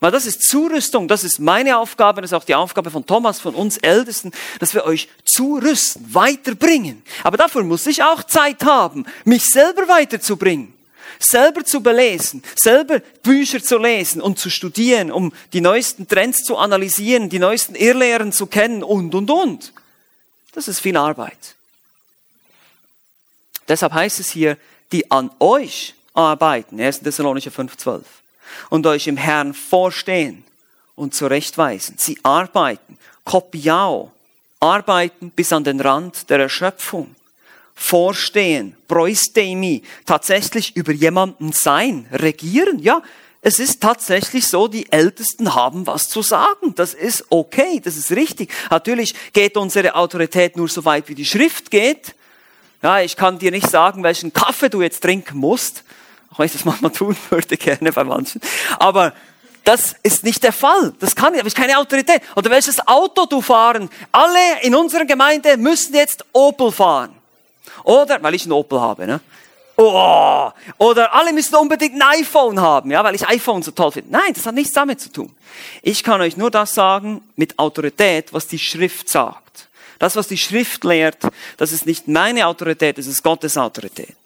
[0.00, 3.40] Weil das ist Zurüstung, das ist meine Aufgabe, das ist auch die Aufgabe von Thomas,
[3.40, 7.02] von uns Ältesten, dass wir euch zurüsten, weiterbringen.
[7.22, 10.74] Aber dafür muss ich auch Zeit haben, mich selber weiterzubringen
[11.18, 16.56] selber zu belesen, selber Bücher zu lesen und zu studieren, um die neuesten Trends zu
[16.56, 19.72] analysieren, die neuesten Irrlehren zu kennen und, und, und.
[20.52, 21.54] Das ist viel Arbeit.
[23.68, 24.56] Deshalb heißt es hier,
[24.92, 27.00] die an euch arbeiten, 1.
[27.00, 28.02] Thessalonicher 5,12,
[28.70, 30.44] und euch im Herrn vorstehen
[30.94, 31.96] und zurechtweisen.
[31.98, 34.12] Sie arbeiten, kopiao,
[34.60, 37.16] arbeiten bis an den Rand der Erschöpfung
[37.74, 43.02] vorstehen, proistemi, tatsächlich über jemanden sein, regieren, ja.
[43.42, 46.74] es ist tatsächlich so, die Ältesten haben was zu sagen.
[46.76, 48.50] Das ist okay, das ist richtig.
[48.70, 52.14] Natürlich geht unsere Autorität nur so weit, wie die Schrift geht.
[52.82, 55.84] Ja, ich kann dir nicht sagen, welchen Kaffee du jetzt trinken musst.
[56.30, 58.40] Auch wenn ich das manchmal tun würde, gerne bei manchen.
[58.78, 59.12] Aber
[59.64, 60.92] das ist nicht der Fall.
[61.00, 62.20] Das kann ich, aber ich keine Autorität.
[62.36, 63.88] Oder welches Auto du fahren.
[64.12, 67.14] Alle in unserer Gemeinde müssen jetzt Opel fahren.
[67.84, 69.20] Oder, weil ich ein Opel habe, ne?
[69.76, 74.12] Oh, oder alle müssen unbedingt ein iPhone haben, ja, weil ich iPhone so toll finde.
[74.12, 75.34] Nein, das hat nichts damit zu tun.
[75.82, 79.68] Ich kann euch nur das sagen mit Autorität, was die Schrift sagt.
[79.98, 81.18] Das, was die Schrift lehrt,
[81.56, 84.16] das ist nicht meine Autorität, das ist Gottes Autorität.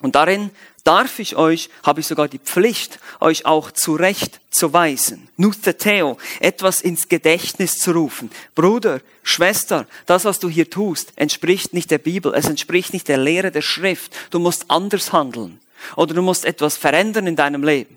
[0.00, 0.50] Und darin
[0.84, 5.28] darf ich euch, habe ich sogar die Pflicht, euch auch zurecht zu weisen.
[5.36, 8.30] Nutheteo, etwas ins Gedächtnis zu rufen.
[8.54, 13.18] Bruder, Schwester, das, was du hier tust, entspricht nicht der Bibel, es entspricht nicht der
[13.18, 14.12] Lehre der Schrift.
[14.30, 15.60] Du musst anders handeln.
[15.96, 17.96] Oder du musst etwas verändern in deinem Leben.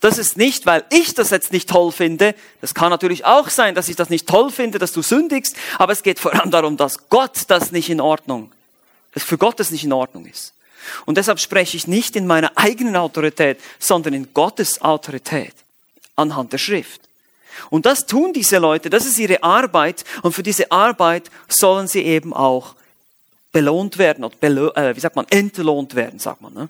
[0.00, 2.34] Das ist nicht, weil ich das jetzt nicht toll finde.
[2.60, 5.56] Das kann natürlich auch sein, dass ich das nicht toll finde, dass du sündigst.
[5.78, 8.52] Aber es geht vor allem darum, dass Gott das nicht in Ordnung,
[9.12, 10.53] dass für Gott das nicht in Ordnung ist.
[11.06, 15.54] Und deshalb spreche ich nicht in meiner eigenen Autorität, sondern in Gottes Autorität
[16.16, 17.00] anhand der Schrift.
[17.70, 22.02] Und das tun diese Leute, das ist ihre Arbeit und für diese Arbeit sollen sie
[22.02, 22.74] eben auch
[23.52, 24.36] belohnt werden oder
[24.76, 26.52] äh, wie sagt man, entlohnt werden, sagt man.
[26.52, 26.68] Ne?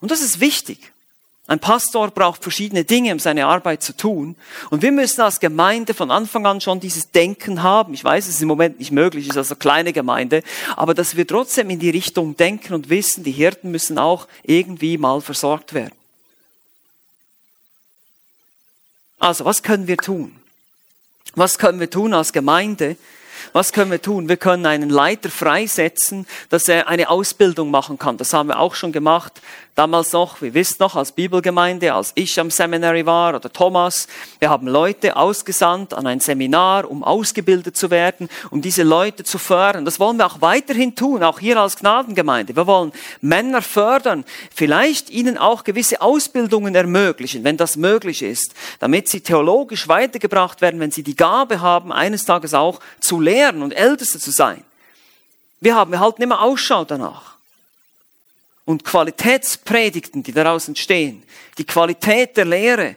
[0.00, 0.91] Und das ist wichtig.
[1.48, 4.36] Ein Pastor braucht verschiedene Dinge, um seine Arbeit zu tun.
[4.70, 7.94] Und wir müssen als Gemeinde von Anfang an schon dieses Denken haben.
[7.94, 10.44] Ich weiß, es ist im Moment nicht möglich, es ist also kleine Gemeinde,
[10.76, 14.98] aber dass wir trotzdem in die Richtung denken und wissen, die Hirten müssen auch irgendwie
[14.98, 15.94] mal versorgt werden.
[19.18, 20.36] Also, was können wir tun?
[21.34, 22.96] Was können wir tun als Gemeinde,
[23.52, 24.28] was können wir tun?
[24.28, 28.16] Wir können einen Leiter freisetzen, dass er eine Ausbildung machen kann.
[28.16, 29.40] Das haben wir auch schon gemacht.
[29.74, 34.06] Damals noch, wir wissen noch, als Bibelgemeinde, als ich am Seminary war oder Thomas,
[34.38, 39.38] wir haben Leute ausgesandt an ein Seminar, um ausgebildet zu werden, um diese Leute zu
[39.38, 39.86] fördern.
[39.86, 42.54] Das wollen wir auch weiterhin tun, auch hier als Gnadengemeinde.
[42.54, 49.08] Wir wollen Männer fördern, vielleicht ihnen auch gewisse Ausbildungen ermöglichen, wenn das möglich ist, damit
[49.08, 53.72] sie theologisch weitergebracht werden, wenn sie die Gabe haben, eines Tages auch zu lehren und
[53.72, 54.64] Älteste zu sein.
[55.60, 57.32] Wir haben, wir halten immer Ausschau danach
[58.64, 61.22] und Qualitätspredigten, die daraus entstehen,
[61.58, 62.96] die Qualität der Lehre,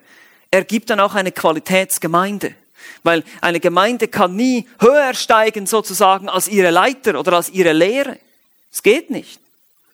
[0.51, 2.55] ergibt dann auch eine Qualitätsgemeinde.
[3.03, 8.19] Weil eine Gemeinde kann nie höher steigen sozusagen als ihre Leiter oder als ihre Lehre.
[8.71, 9.39] Es geht nicht.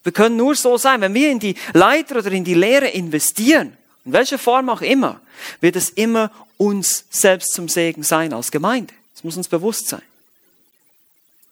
[0.03, 3.77] Wir können nur so sein, wenn wir in die Leiter oder in die Lehre investieren,
[4.05, 5.19] in welcher Form auch immer,
[5.59, 8.93] wird es immer uns selbst zum Segen sein als Gemeinde.
[9.13, 10.01] Das muss uns bewusst sein.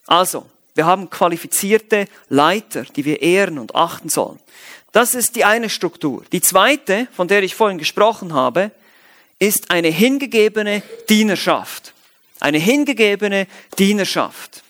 [0.08, 0.46] Also,
[0.80, 4.40] wir haben qualifizierte Leiter, die wir ehren und achten sollen.
[4.94, 6.24] Das ist die eine Struktur.
[6.32, 8.72] Die zweite, von der ich vorhin gesprochen habe,
[9.40, 11.94] ist eine hingegebene Dienerschaft.
[12.40, 14.64] Eine hingegebene Dienerschaft.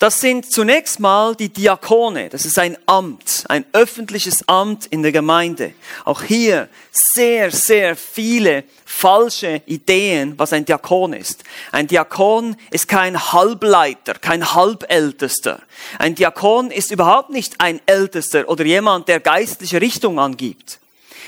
[0.00, 2.30] Das sind zunächst mal die Diakone.
[2.30, 5.74] Das ist ein Amt, ein öffentliches Amt in der Gemeinde.
[6.06, 11.44] Auch hier sehr, sehr viele falsche Ideen, was ein Diakon ist.
[11.70, 15.60] Ein Diakon ist kein Halbleiter, kein Halbältester.
[15.98, 20.78] Ein Diakon ist überhaupt nicht ein Ältester oder jemand, der geistliche Richtung angibt.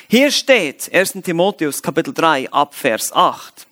[0.09, 1.19] Hier steht 1.
[1.23, 3.67] Timotheus Kapitel 3 ab Vers 8.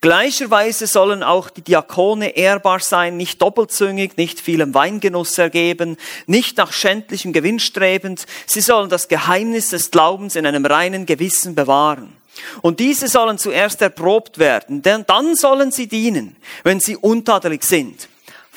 [0.00, 6.72] Gleicherweise sollen auch die Diakone ehrbar sein, nicht doppelzüngig, nicht vielem Weingenuss ergeben, nicht nach
[6.72, 8.26] schändlichem Gewinn strebend.
[8.46, 12.16] Sie sollen das Geheimnis des Glaubens in einem reinen Gewissen bewahren.
[12.62, 18.08] Und diese sollen zuerst erprobt werden, denn dann sollen sie dienen, wenn sie untadelig sind.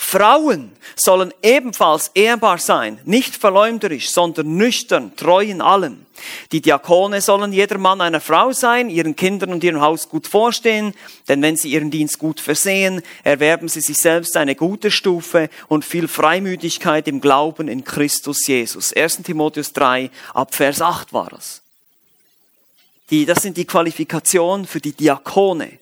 [0.04, 6.08] Frauen sollen ebenfalls ehrbar sein, nicht verleumderisch, sondern nüchtern, treu in allem.
[6.52, 10.96] Die Diakone sollen jeder Mann einer Frau sein, ihren Kindern und ihrem Haus gut vorstehen,
[11.30, 15.86] denn wenn sie ihren Dienst gut versehen, erwerben sie sich selbst eine gute Stufe und
[15.86, 18.94] viel Freimütigkeit im Glauben in Christus Jesus.
[18.94, 19.22] 1.
[19.24, 21.62] Timotheus 3 ab Vers 8 war das.
[23.12, 25.78] Die, das sind die Qualifikationen für die Diakone.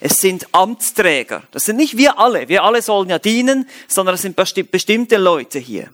[0.00, 1.42] Es sind Amtsträger.
[1.50, 2.48] Das sind nicht wir alle.
[2.48, 5.90] Wir alle sollen ja dienen, sondern es sind bestimmte Leute hier.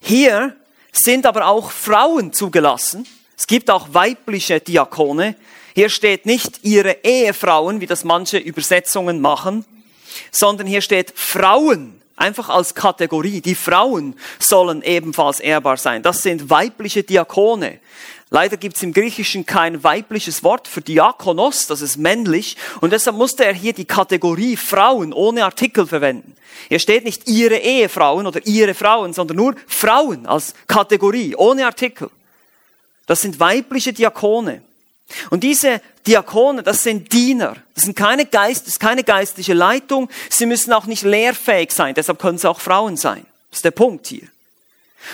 [0.00, 0.54] Hier
[0.92, 3.06] sind aber auch Frauen zugelassen.
[3.36, 5.36] Es gibt auch weibliche Diakone.
[5.74, 9.64] Hier steht nicht ihre Ehefrauen, wie das manche Übersetzungen machen,
[10.30, 13.40] sondern hier steht Frauen, einfach als Kategorie.
[13.40, 16.02] Die Frauen sollen ebenfalls ehrbar sein.
[16.02, 17.78] Das sind weibliche Diakone.
[18.30, 23.16] Leider gibt es im Griechischen kein weibliches Wort für Diakonos, das ist männlich, und deshalb
[23.16, 26.36] musste er hier die Kategorie Frauen ohne Artikel verwenden.
[26.68, 32.10] Hier steht nicht ihre Ehefrauen oder ihre Frauen, sondern nur Frauen als Kategorie, ohne Artikel.
[33.06, 34.62] Das sind weibliche Diakone.
[35.30, 37.56] Und diese Diakone, das sind Diener.
[37.74, 40.10] Das sind keine Geist, das ist keine geistliche Leitung.
[40.28, 41.94] Sie müssen auch nicht lehrfähig sein.
[41.94, 43.24] Deshalb können sie auch Frauen sein.
[43.50, 44.28] Das ist der Punkt hier.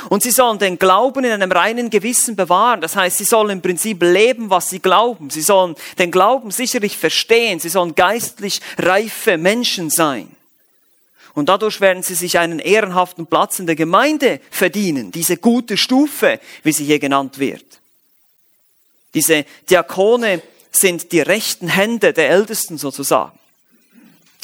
[0.09, 2.81] Und sie sollen den Glauben in einem reinen Gewissen bewahren.
[2.81, 5.31] Das heißt, sie sollen im Prinzip leben, was sie glauben.
[5.31, 7.61] Sie sollen den Glauben sicherlich verstehen.
[7.61, 10.35] Sie sollen geistlich reife Menschen sein.
[11.35, 15.11] Und dadurch werden sie sich einen ehrenhaften Platz in der Gemeinde verdienen.
[15.11, 17.65] Diese gute Stufe, wie sie hier genannt wird.
[19.15, 23.39] Diese Diakone sind die rechten Hände der Ältesten sozusagen.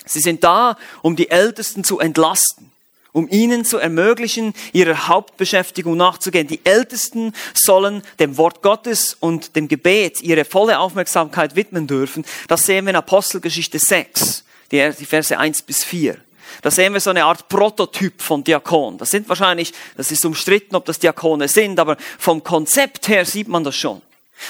[0.05, 2.70] Sie sind da, um die Ältesten zu entlasten,
[3.13, 6.47] um ihnen zu ermöglichen, ihrer Hauptbeschäftigung nachzugehen.
[6.47, 12.25] Die Ältesten sollen dem Wort Gottes und dem Gebet ihre volle Aufmerksamkeit widmen dürfen.
[12.49, 16.17] Das sehen wir in Apostelgeschichte 6, die Verse 1 bis 4.
[16.63, 18.99] Da sehen wir so eine Art Prototyp von Diakon.
[18.99, 23.49] Das sind wahrscheinlich, das ist umstritten, ob das Diakone sind, aber vom Konzept her sieht
[23.49, 24.03] man das schon.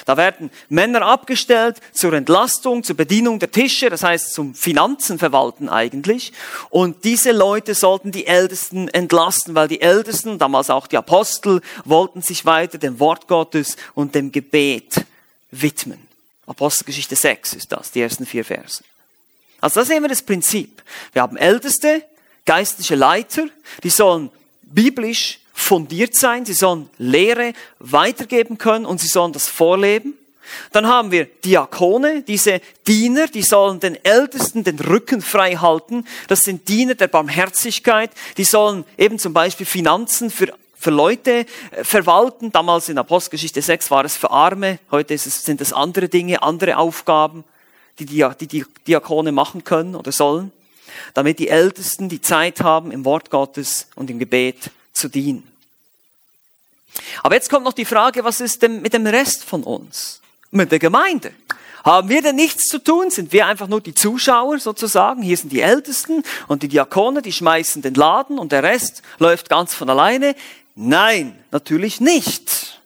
[0.05, 6.33] Da werden Männer abgestellt zur Entlastung, zur Bedienung der Tische, das heißt zum Finanzenverwalten eigentlich.
[6.71, 12.23] Und diese Leute sollten die Ältesten entlasten, weil die Ältesten, damals auch die Apostel, wollten
[12.23, 15.05] sich weiter dem Wort Gottes und dem Gebet
[15.51, 16.07] widmen.
[16.47, 18.83] Apostelgeschichte 6 ist das, die ersten vier Verse.
[19.61, 20.83] Also da sehen wir das Prinzip.
[21.13, 22.03] Wir haben Älteste,
[22.47, 23.47] geistliche Leiter,
[23.83, 24.31] die sollen
[24.63, 30.15] biblisch fundiert sein, sie sollen Lehre weitergeben können und sie sollen das vorleben.
[30.73, 36.05] Dann haben wir Diakone, diese Diener, die sollen den Ältesten den Rücken frei halten.
[36.29, 38.11] Das sind Diener der Barmherzigkeit.
[38.37, 42.51] Die sollen eben zum Beispiel Finanzen für, für Leute äh, verwalten.
[42.51, 44.79] Damals in Apostelgeschichte 6 war es für Arme.
[44.91, 47.45] Heute es, sind es andere Dinge, andere Aufgaben,
[47.99, 50.53] die die, die die Diakone machen können oder sollen.
[51.15, 55.47] Damit die Ältesten die Zeit haben, im Wort Gottes und im Gebet zu dienen.
[57.23, 60.21] Aber jetzt kommt noch die Frage, was ist denn mit dem Rest von uns?
[60.51, 61.33] Mit der Gemeinde?
[61.85, 63.11] Haben wir denn nichts zu tun?
[63.11, 65.23] Sind wir einfach nur die Zuschauer sozusagen?
[65.23, 69.49] Hier sind die Ältesten und die Diakone, die schmeißen den Laden und der Rest läuft
[69.49, 70.35] ganz von alleine?
[70.75, 72.81] Nein, natürlich nicht.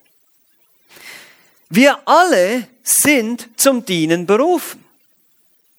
[1.71, 4.85] Wir alle sind zum Dienen berufen.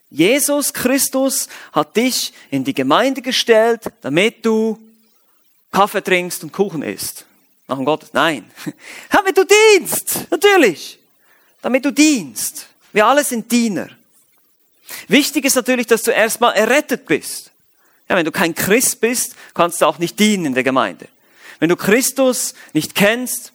[0.10, 4.78] Jesus Christus hat dich in die Gemeinde gestellt, damit du
[5.76, 7.26] Kaffee trinkst und Kuchen isst.
[7.68, 8.14] Nach dem Gottes?
[8.14, 8.50] Nein.
[9.12, 10.26] Damit du dienst.
[10.32, 11.00] Natürlich.
[11.62, 12.68] Damit du dienst.
[12.94, 13.90] Wir alle sind Diener.
[15.10, 17.52] Wichtig ist natürlich, dass du erstmal errettet bist.
[18.08, 21.10] Ja, wenn du kein Christ bist, kannst du auch nicht dienen in der Gemeinde.
[21.60, 23.52] Wenn du Christus nicht kennst,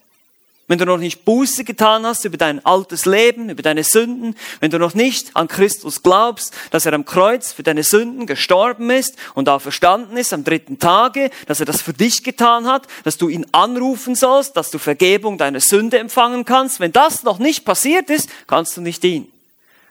[0.71, 4.71] wenn du noch nicht Buße getan hast über dein altes Leben, über deine Sünden, wenn
[4.71, 9.17] du noch nicht an Christus glaubst, dass er am Kreuz für deine Sünden gestorben ist
[9.33, 13.27] und auferstanden ist am dritten Tage, dass er das für dich getan hat, dass du
[13.27, 18.09] ihn anrufen sollst, dass du Vergebung deiner Sünde empfangen kannst, wenn das noch nicht passiert
[18.09, 19.29] ist, kannst du nicht dienen.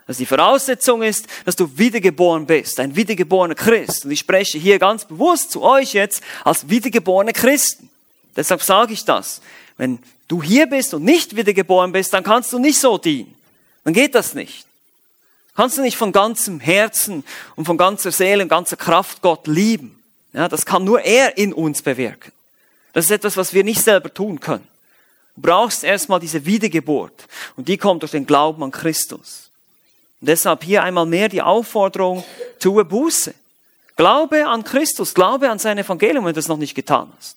[0.07, 4.07] Also die Voraussetzung ist, dass du wiedergeboren bist, ein wiedergeborener Christ.
[4.07, 7.90] Und ich spreche hier ganz bewusst zu euch jetzt als wiedergeborene Christen.
[8.35, 9.43] Deshalb sage ich das.
[9.77, 9.99] Wenn
[10.31, 13.35] du hier bist und nicht wiedergeboren bist, dann kannst du nicht so dienen.
[13.85, 14.64] Dann geht das nicht.
[15.57, 17.25] Kannst du nicht von ganzem Herzen
[17.57, 20.01] und von ganzer Seele und ganzer Kraft Gott lieben.
[20.33, 22.33] Ja, das kann nur er in uns bewirken.
[22.93, 24.66] Das ist etwas, was wir nicht selber tun können.
[25.35, 29.51] Du brauchst erstmal diese Wiedergeburt und die kommt durch den Glauben an Christus.
[30.21, 32.23] Und deshalb hier einmal mehr die Aufforderung,
[32.61, 33.35] tue Buße.
[33.97, 37.37] Glaube an Christus, glaube an sein Evangelium, wenn du es noch nicht getan hast.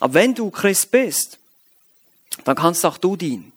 [0.00, 1.38] Aber wenn du Christ bist,
[2.44, 3.52] dann kannst auch du dienen.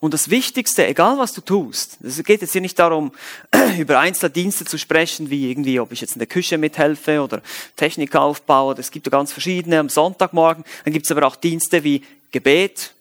[0.00, 3.12] Und das Wichtigste, egal was du tust, es geht jetzt hier nicht darum,
[3.78, 7.42] über einzelne Dienste zu sprechen, wie irgendwie, ob ich jetzt in der Küche mithelfe oder
[7.76, 8.76] Technik aufbaue.
[8.78, 10.64] Es gibt ja ganz verschiedene am Sonntagmorgen.
[10.84, 12.92] Dann gibt es aber auch Dienste wie Gebet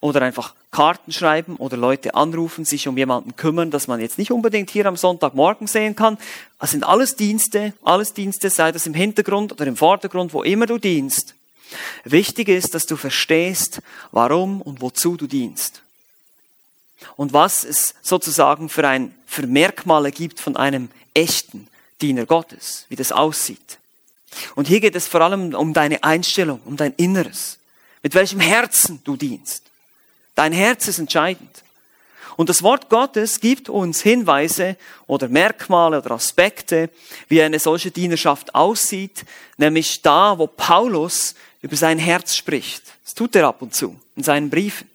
[0.00, 4.30] oder einfach Karten schreiben oder Leute anrufen, sich um jemanden kümmern, dass man jetzt nicht
[4.30, 6.16] unbedingt hier am Sonntagmorgen sehen kann.
[6.58, 10.66] Das sind alles Dienste, alles Dienste, sei das im Hintergrund oder im Vordergrund, wo immer
[10.66, 11.34] du dienst.
[12.04, 13.80] Wichtig ist, dass du verstehst,
[14.12, 15.82] warum und wozu du dienst.
[17.16, 21.68] Und was es sozusagen für ein, für Merkmale gibt von einem echten
[22.00, 23.78] Diener Gottes, wie das aussieht.
[24.54, 27.58] Und hier geht es vor allem um deine Einstellung, um dein Inneres.
[28.02, 29.64] Mit welchem Herzen du dienst.
[30.34, 31.62] Dein Herz ist entscheidend.
[32.36, 36.88] Und das Wort Gottes gibt uns Hinweise oder Merkmale oder Aspekte,
[37.28, 39.24] wie eine solche Dienerschaft aussieht,
[39.58, 42.82] nämlich da, wo Paulus über sein Herz spricht.
[43.04, 44.88] Das tut er ab und zu in seinen Briefen.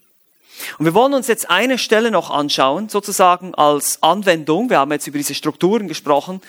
[0.78, 4.70] Und wir wollen uns jetzt eine Stelle noch anschauen, sozusagen als Anwendung.
[4.70, 6.40] Wir haben jetzt über diese Strukturen gesprochen,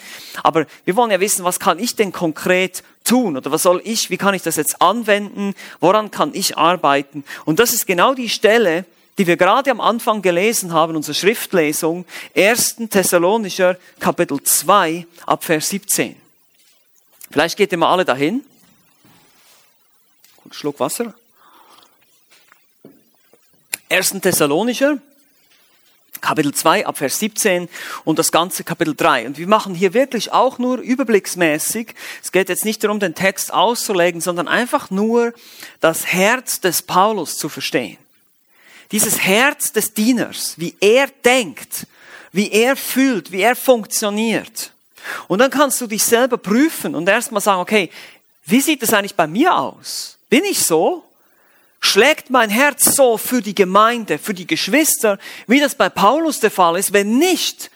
[0.43, 4.10] aber wir wollen ja wissen, was kann ich denn konkret tun oder was soll ich,
[4.10, 7.23] wie kann ich das jetzt anwenden, woran kann ich arbeiten?
[7.45, 8.86] Und das ist genau die Stelle,
[9.17, 12.77] die wir gerade am Anfang gelesen haben, unsere Schriftlesung, 1.
[12.89, 16.15] Thessalonischer Kapitel 2 ab Vers 17.
[17.32, 18.43] Vielleicht geht ihr mal alle dahin.
[20.51, 21.13] Schluck Wasser.
[23.89, 24.21] 1.
[24.21, 24.97] Thessalonischer,
[26.19, 27.69] Kapitel 2 ab Vers 17
[28.03, 29.27] und das ganze Kapitel 3.
[29.27, 31.93] Und wir machen hier wirklich auch nur überblicksmäßig.
[32.21, 35.33] Es geht jetzt nicht darum, den Text auszulegen, sondern einfach nur
[35.79, 37.97] das Herz des Paulus zu verstehen.
[38.91, 41.88] Dieses Herz des Dieners, wie er denkt,
[42.31, 44.71] wie er fühlt, wie er funktioniert.
[45.27, 47.89] Und dann kannst du dich selber prüfen und erstmal sagen, okay,
[48.45, 50.16] wie sieht es eigentlich bei mir aus?
[50.29, 51.03] Bin ich so?
[51.79, 56.51] Schlägt mein Herz so für die Gemeinde, für die Geschwister, wie das bei Paulus der
[56.51, 56.91] Fall ist?
[56.91, 57.69] Wenn nicht,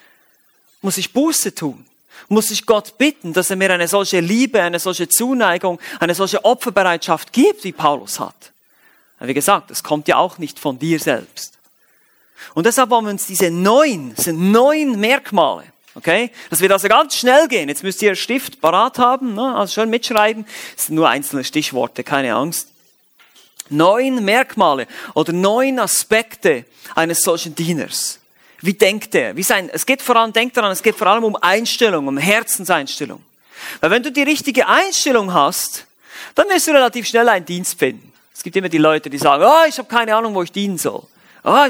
[0.81, 1.85] muss ich Buße tun.
[2.27, 6.43] Muss ich Gott bitten, dass er mir eine solche Liebe, eine solche Zuneigung, eine solche
[6.45, 8.51] Opferbereitschaft gibt, wie Paulus hat.
[9.19, 11.57] Wie gesagt, das kommt ja auch nicht von dir selbst.
[12.55, 17.15] Und deshalb wollen wir uns diese neun, diese neun Merkmale, okay, das wird also ganz
[17.15, 17.69] schnell gehen.
[17.69, 19.55] Jetzt müsst ihr Stift parat haben, ne?
[19.55, 20.45] also schön mitschreiben.
[20.75, 22.71] Das sind nur einzelne Stichworte, keine Angst
[23.71, 28.19] neun Merkmale oder neun Aspekte eines solchen Dieners.
[28.61, 29.35] Wie denkt er?
[29.35, 32.17] Wie sein, es geht vor allem, denkt daran, es geht vor allem um Einstellung, um
[32.17, 33.23] Herzenseinstellung.
[33.79, 35.87] Weil wenn du die richtige Einstellung hast,
[36.35, 38.11] dann wirst du relativ schnell einen Dienst finden.
[38.35, 40.77] Es gibt immer die Leute, die sagen, oh, ich habe keine Ahnung, wo ich dienen
[40.77, 41.03] soll.
[41.43, 41.67] Oh,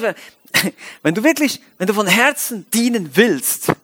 [1.04, 3.76] wenn du wirklich, wenn du von Herzen dienen willst, es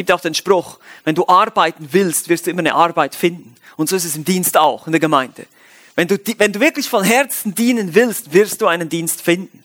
[0.00, 3.54] gibt auch den Spruch, wenn du arbeiten willst, wirst du immer eine Arbeit finden.
[3.76, 5.44] Und so ist es im Dienst auch, in der Gemeinde.
[5.94, 9.62] Wenn du, wenn du wirklich von Herzen dienen willst, wirst du einen Dienst finden.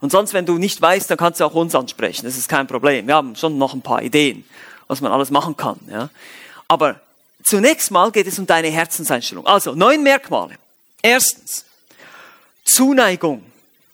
[0.00, 2.24] Und sonst, wenn du nicht weißt, dann kannst du auch uns ansprechen.
[2.26, 3.08] Das ist kein Problem.
[3.08, 4.44] Wir haben schon noch ein paar Ideen,
[4.86, 5.80] was man alles machen kann.
[5.90, 6.10] Ja.
[6.68, 7.00] Aber
[7.42, 9.48] zunächst mal geht es um deine Herzenseinstellung.
[9.48, 10.54] Also, neun Merkmale.
[11.02, 11.64] Erstens,
[12.64, 13.42] Zuneigung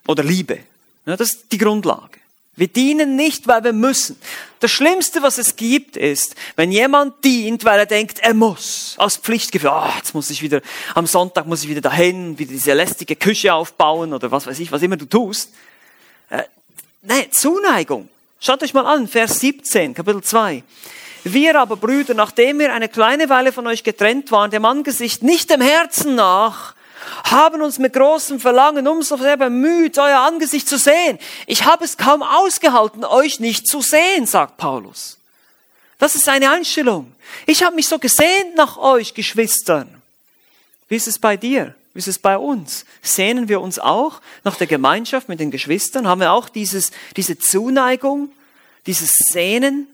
[0.06, 0.58] oder Liebe.
[1.06, 2.17] Ja, das ist die Grundlage.
[2.58, 4.20] Wir dienen nicht, weil wir müssen.
[4.58, 9.16] Das Schlimmste, was es gibt, ist, wenn jemand dient, weil er denkt, er muss, aus
[9.16, 10.60] Pflichtgefühl, oh, jetzt muss ich wieder,
[10.96, 14.72] am Sonntag muss ich wieder dahin, wieder diese lästige Küche aufbauen oder was weiß ich,
[14.72, 15.52] was immer du tust.
[16.30, 16.42] Äh,
[17.02, 18.08] nein, Zuneigung.
[18.40, 20.64] Schaut euch mal an, Vers 17, Kapitel 2.
[21.22, 25.50] Wir aber, Brüder, nachdem wir eine kleine Weile von euch getrennt waren, dem Angesicht nicht
[25.50, 26.74] dem Herzen nach,
[27.24, 31.18] haben uns mit großem Verlangen umso sehr bemüht, euer Angesicht zu sehen.
[31.46, 35.18] Ich habe es kaum ausgehalten, euch nicht zu sehen, sagt Paulus.
[35.98, 37.12] Das ist eine Einstellung.
[37.46, 40.02] Ich habe mich so gesehnt nach euch, Geschwistern.
[40.88, 41.74] Wie ist es bei dir?
[41.92, 42.84] Wie ist es bei uns?
[43.02, 46.06] Sehnen wir uns auch nach der Gemeinschaft mit den Geschwistern?
[46.06, 48.30] Haben wir auch dieses, diese Zuneigung,
[48.86, 49.88] dieses Sehnen?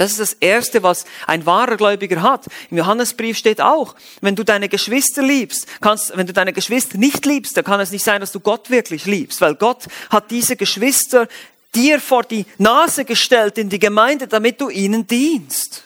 [0.00, 2.46] Das ist das Erste, was ein wahrer Gläubiger hat.
[2.70, 7.26] Im Johannesbrief steht auch, wenn du deine Geschwister liebst, kannst, wenn du deine Geschwister nicht
[7.26, 10.56] liebst, dann kann es nicht sein, dass du Gott wirklich liebst, weil Gott hat diese
[10.56, 11.28] Geschwister
[11.74, 15.84] dir vor die Nase gestellt in die Gemeinde, damit du ihnen dienst.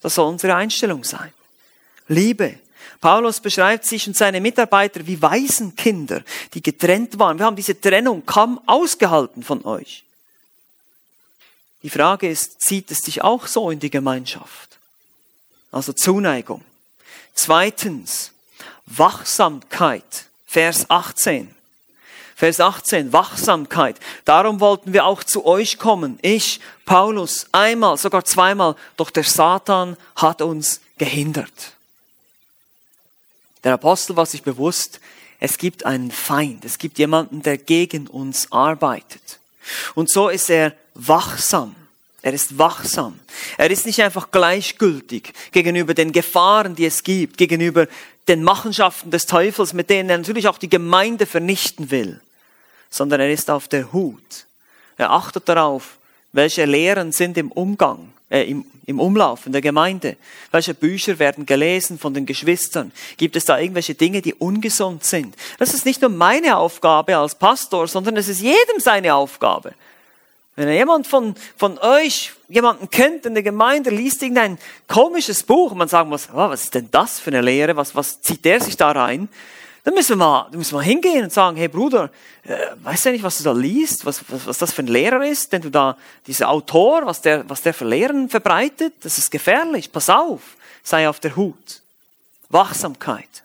[0.00, 1.32] Das soll unsere Einstellung sein.
[2.08, 2.54] Liebe.
[3.00, 6.22] Paulus beschreibt sich und seine Mitarbeiter wie Waisenkinder,
[6.54, 7.38] die getrennt waren.
[7.38, 10.02] Wir haben diese Trennung kaum ausgehalten von euch.
[11.82, 14.78] Die Frage ist, zieht es dich auch so in die Gemeinschaft?
[15.70, 16.62] Also Zuneigung.
[17.34, 18.32] Zweitens,
[18.86, 20.26] Wachsamkeit.
[20.46, 21.54] Vers 18.
[22.36, 23.98] Vers 18, Wachsamkeit.
[24.24, 26.18] Darum wollten wir auch zu euch kommen.
[26.22, 31.72] Ich, Paulus, einmal, sogar zweimal, doch der Satan hat uns gehindert.
[33.64, 35.00] Der Apostel war sich bewusst,
[35.38, 39.38] es gibt einen Feind, es gibt jemanden, der gegen uns arbeitet.
[39.94, 41.74] Und so ist er wachsam.
[42.22, 43.18] Er ist wachsam.
[43.58, 47.88] Er ist nicht einfach gleichgültig gegenüber den Gefahren, die es gibt, gegenüber
[48.28, 52.20] den Machenschaften des Teufels, mit denen er natürlich auch die Gemeinde vernichten will,
[52.90, 54.46] sondern er ist auf der Hut.
[54.96, 55.96] Er achtet darauf,
[56.32, 60.16] welche Lehren sind im Umgang, äh, im, im Umlauf in der Gemeinde.
[60.52, 62.92] Welche Bücher werden gelesen von den Geschwistern?
[63.16, 65.34] Gibt es da irgendwelche Dinge, die ungesund sind?
[65.58, 69.74] Das ist nicht nur meine Aufgabe als Pastor, sondern es ist jedem seine Aufgabe.
[70.54, 75.78] Wenn jemand von, von euch jemanden kennt in der Gemeinde, liest irgendein komisches Buch und
[75.78, 78.60] man sagen muss, oh, was ist denn das für eine Lehre, was, was zieht der
[78.60, 79.30] sich da rein?
[79.84, 82.10] Dann müssen wir mal, müssen wir hingehen und sagen, hey Bruder,
[82.44, 85.26] äh, weißt du nicht, was du da liest, was, was, was das für ein Lehrer
[85.26, 89.30] ist, denn du da, dieser Autor, was der, was der für Lehren verbreitet, das ist
[89.30, 90.42] gefährlich, pass auf,
[90.82, 91.80] sei auf der Hut.
[92.50, 93.42] Wachsamkeit.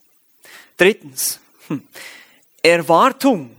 [0.76, 1.88] Drittens, hm,
[2.62, 3.52] Erwartung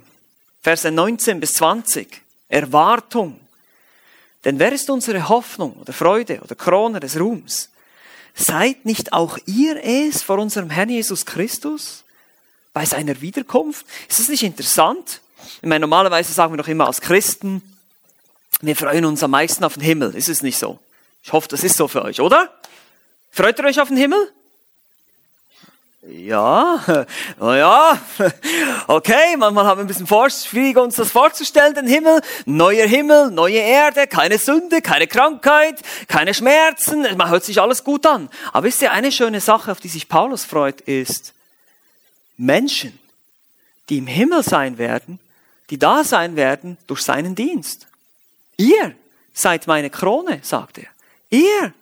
[0.61, 2.21] Verse 19 bis 20.
[2.49, 3.41] Erwartung.
[4.45, 7.71] Denn wer ist unsere Hoffnung oder Freude oder Krone des Ruhms?
[8.35, 12.05] Seid nicht auch ihr es vor unserem Herrn Jesus Christus?
[12.73, 13.85] Bei seiner Wiederkunft?
[14.09, 15.21] Ist das nicht interessant?
[15.61, 17.63] Ich meine, normalerweise sagen wir doch immer als Christen,
[18.61, 20.15] wir freuen uns am meisten auf den Himmel.
[20.15, 20.79] Ist es nicht so?
[21.23, 22.53] Ich hoffe, das ist so für euch, oder?
[23.31, 24.33] Freut ihr euch auf den Himmel?
[26.11, 26.83] Ja,
[27.41, 28.01] ja,
[28.87, 32.23] okay, manchmal haben wir ein bisschen schwierig uns das vorzustellen, den Himmel.
[32.47, 37.03] Neuer Himmel, neue Erde, keine Sünde, keine Krankheit, keine Schmerzen.
[37.19, 38.31] Man hört sich alles gut an.
[38.55, 41.35] Aber wisst ihr, eine schöne Sache, auf die sich Paulus freut, ist
[42.39, 42.99] Menschen,
[43.91, 45.21] die im Himmel sein werden,
[45.69, 47.87] die da sein werden durch seinen Dienst.
[48.57, 48.95] Ihr
[49.35, 50.89] seid meine Krone, sagt er.
[51.29, 51.75] Ihr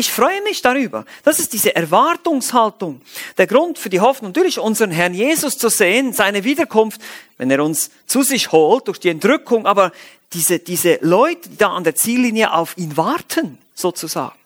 [0.00, 1.04] ich freue mich darüber.
[1.24, 3.02] Das ist diese Erwartungshaltung.
[3.36, 7.02] Der Grund für die Hoffnung, natürlich unseren Herrn Jesus zu sehen, seine Wiederkunft,
[7.36, 9.92] wenn er uns zu sich holt durch die Entrückung, aber
[10.32, 14.38] diese, diese Leute, die da an der Ziellinie auf ihn warten, sozusagen,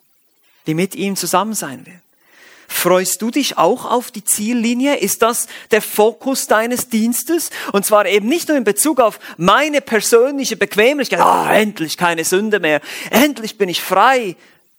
[0.67, 2.01] die mit ihm zusammen sein werden.
[2.67, 4.97] Freust du dich auch auf die Ziellinie?
[4.97, 7.49] Ist das der Fokus deines Dienstes?
[7.71, 11.21] Und zwar eben nicht nur in Bezug auf meine persönliche Bequemlichkeit.
[11.21, 12.81] Ah, endlich keine Sünde mehr.
[13.09, 14.35] Endlich bin ich frei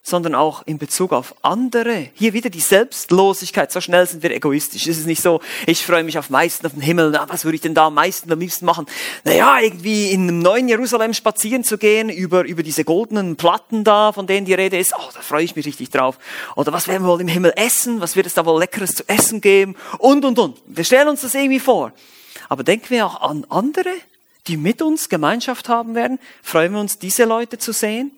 [0.07, 2.11] sondern auch in Bezug auf andere.
[2.15, 3.73] Hier wieder die Selbstlosigkeit.
[3.73, 4.87] So schnell sind wir egoistisch.
[4.87, 7.11] Es ist nicht so, ich freue mich auf meisten auf den Himmel.
[7.11, 8.87] Na, was würde ich denn da am meisten am liebsten machen?
[9.25, 14.13] Naja, irgendwie in einem neuen Jerusalem spazieren zu gehen, über, über diese goldenen Platten da,
[14.13, 14.95] von denen die Rede ist.
[14.97, 16.21] Oh, da freue ich mich richtig drauf.
[16.55, 18.01] Oder was werden wir wohl im Himmel essen?
[18.01, 19.75] Was wird es da wohl Leckeres zu essen geben?
[19.99, 20.57] Und, und, und.
[20.67, 21.91] Wir stellen uns das irgendwie vor.
[22.49, 23.91] Aber denken wir auch an andere,
[24.47, 26.21] die mit uns Gemeinschaft haben werden?
[26.45, 28.13] Freuen wir uns, diese Leute zu sehen?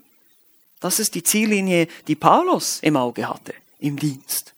[0.80, 4.54] Das ist die Ziellinie, die Paulus im Auge hatte, im Dienst.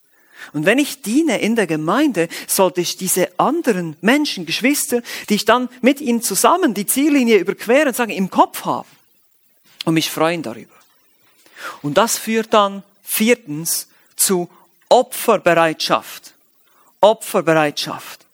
[0.53, 5.45] Und wenn ich diene in der Gemeinde, sollte ich diese anderen Menschen, Geschwister, die ich
[5.45, 8.89] dann mit ihnen zusammen die Ziellinie überqueren, sagen, im Kopf haben
[9.85, 10.75] und mich freuen darüber.
[11.83, 14.49] Und das führt dann viertens zu
[14.89, 16.35] Opferbereitschaft.
[17.01, 18.27] Opferbereitschaft.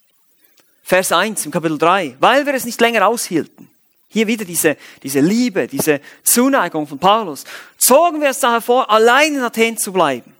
[0.83, 2.17] Vers 1 im Kapitel 3.
[2.19, 3.69] Weil wir es nicht länger aushielten,
[4.17, 7.43] hier wieder diese, diese Liebe, diese Zuneigung von Paulus.
[7.77, 10.33] Zogen wir es daher vor, allein in Athen zu bleiben.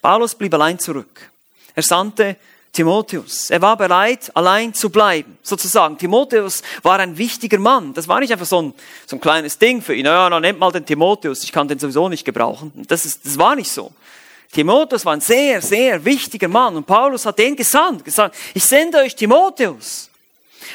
[0.00, 1.30] Paulus blieb allein zurück.
[1.74, 2.36] Er sandte
[2.72, 3.50] Timotheus.
[3.50, 5.98] Er war bereit, allein zu bleiben, sozusagen.
[5.98, 7.92] Timotheus war ein wichtiger Mann.
[7.92, 8.74] Das war nicht einfach so ein,
[9.06, 10.06] so ein kleines Ding für ihn.
[10.06, 11.42] Ja, dann nehmt mal den Timotheus.
[11.42, 12.72] Ich kann den sowieso nicht gebrauchen.
[12.86, 13.92] Das, ist, das war nicht so.
[14.52, 16.76] Timotheus war ein sehr, sehr wichtiger Mann.
[16.76, 20.08] Und Paulus hat den gesandt, gesagt, ich sende euch Timotheus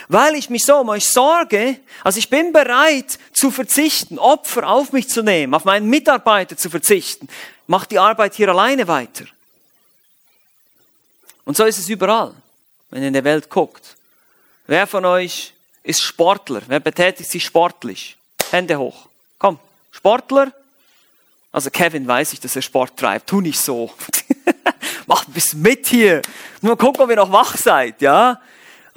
[0.07, 4.91] weil ich mich so um euch sorge, also ich bin bereit zu verzichten, Opfer auf
[4.91, 7.27] mich zu nehmen, auf meinen Mitarbeiter zu verzichten.
[7.67, 9.25] Macht die Arbeit hier alleine weiter.
[11.45, 12.33] Und so ist es überall,
[12.89, 13.95] wenn ihr in der Welt guckt.
[14.67, 16.61] Wer von euch ist Sportler?
[16.67, 18.17] Wer betätigt sich sportlich?
[18.51, 19.07] Hände hoch.
[19.39, 19.59] Komm,
[19.91, 20.51] Sportler.
[21.51, 23.27] Also Kevin weiß ich, dass er Sport treibt.
[23.27, 23.93] Tu nicht so.
[25.07, 26.21] Macht bisschen mit hier.
[26.61, 28.41] Nur gucken, ob ihr noch wach seid, ja?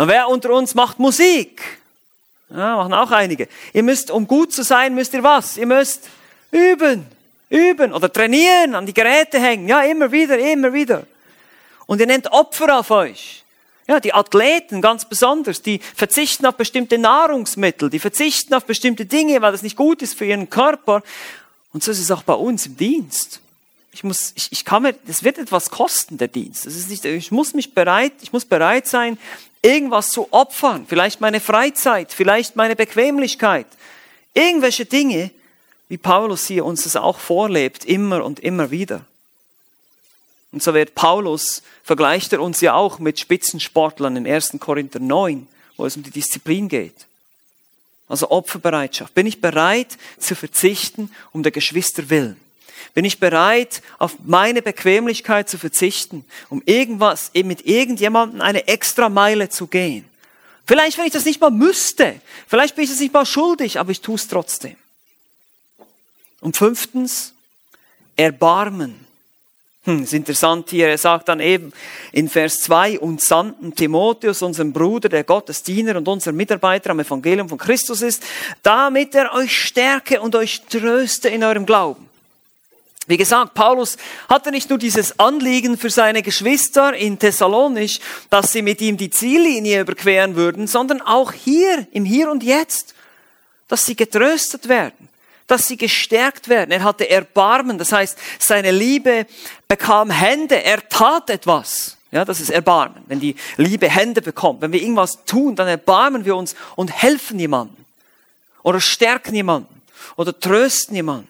[0.01, 1.61] Und wer unter uns macht Musik?
[2.49, 3.49] Ja, machen auch einige.
[3.75, 5.59] Ihr müsst, um gut zu sein, müsst ihr was?
[5.59, 6.09] Ihr müsst
[6.51, 7.05] üben,
[7.51, 9.69] üben oder trainieren, an die Geräte hängen.
[9.69, 11.07] Ja, immer wieder, immer wieder.
[11.85, 13.45] Und ihr nehmt Opfer auf euch.
[13.89, 19.43] Ja, die Athleten ganz besonders, die verzichten auf bestimmte Nahrungsmittel, die verzichten auf bestimmte Dinge,
[19.43, 21.03] weil das nicht gut ist für ihren Körper.
[21.75, 23.41] Und so ist es auch bei uns im Dienst.
[23.93, 26.65] Ich muss, ich, ich kann mir, das wird etwas kosten, der Dienst.
[26.65, 29.19] Das ist nicht, ich muss mich bereit, ich muss bereit sein,
[29.63, 33.67] irgendwas zu opfern, vielleicht meine Freizeit, vielleicht meine Bequemlichkeit,
[34.35, 35.31] irgendwelche Dinge,
[35.89, 39.05] wie Paulus hier uns das auch vorlebt, immer und immer wieder.
[40.53, 44.57] Und so wird Paulus, vergleicht er uns ja auch mit Spitzensportlern in 1.
[44.59, 45.47] Korinther 9,
[45.77, 47.07] wo es um die Disziplin geht.
[48.09, 49.15] Also Opferbereitschaft.
[49.15, 52.37] Bin ich bereit zu verzichten um der Geschwister willen?
[52.95, 59.49] Bin ich bereit, auf meine Bequemlichkeit zu verzichten, um irgendwas, mit irgendjemandem eine extra Meile
[59.49, 60.05] zu gehen?
[60.67, 62.21] Vielleicht, wenn ich das nicht mal müsste.
[62.47, 64.77] Vielleicht bin ich das nicht mal schuldig, aber ich tue es trotzdem.
[66.41, 67.35] Und fünftens,
[68.17, 69.07] Erbarmen.
[69.85, 71.73] Hm, ist interessant hier, er sagt dann eben
[72.13, 77.01] in Vers 2, und sandten Timotheus, unseren Bruder, der Gottes Diener und unser Mitarbeiter am
[77.01, 78.23] Evangelium von Christus ist,
[78.63, 82.10] damit er euch stärke und euch tröste in eurem Glauben.
[83.11, 83.97] Wie gesagt, Paulus
[84.29, 87.99] hatte nicht nur dieses Anliegen für seine Geschwister in Thessalonisch,
[88.31, 92.95] dass sie mit ihm die Ziellinie überqueren würden, sondern auch hier, im Hier und Jetzt,
[93.67, 95.09] dass sie getröstet werden,
[95.49, 96.71] dass sie gestärkt werden.
[96.71, 99.27] Er hatte Erbarmen, das heißt, seine Liebe
[99.67, 101.97] bekam Hände, er tat etwas.
[102.13, 103.03] Ja, das ist Erbarmen.
[103.09, 107.41] Wenn die Liebe Hände bekommt, wenn wir irgendwas tun, dann erbarmen wir uns und helfen
[107.41, 107.85] jemandem.
[108.63, 109.83] Oder stärken jemanden.
[110.17, 111.30] Oder trösten jemanden.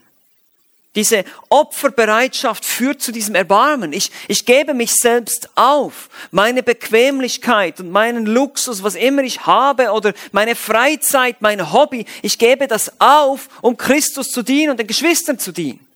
[0.97, 3.93] Diese Opferbereitschaft führt zu diesem Erbarmen.
[3.93, 6.11] Ich, ich gebe mich selbst auf.
[6.33, 12.39] Meine Bequemlichkeit und meinen Luxus, was immer ich habe, oder meine Freizeit, mein Hobby, ich
[12.39, 15.87] gebe das auf, um Christus zu dienen und den Geschwistern zu dienen.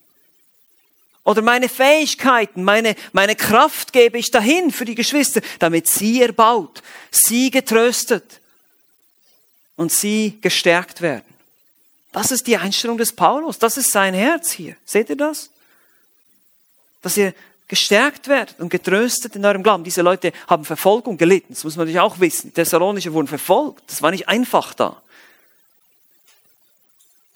[1.25, 6.83] Oder meine Fähigkeiten, meine, meine Kraft gebe ich dahin für die Geschwister, damit sie erbaut,
[7.11, 8.39] sie getröstet
[9.75, 11.34] und sie gestärkt werden.
[12.15, 13.59] Das ist die Einstellung des Paulus.
[13.59, 14.77] Das ist sein Herz hier.
[14.85, 15.49] Seht ihr das?
[17.01, 17.33] Dass ihr
[17.67, 19.83] gestärkt werdet und getröstet in eurem Glauben.
[19.83, 21.47] Diese Leute haben Verfolgung gelitten.
[21.49, 22.51] Das muss man natürlich auch wissen.
[22.51, 23.83] Die Thessalonicher wurden verfolgt.
[23.87, 25.01] Das war nicht einfach da.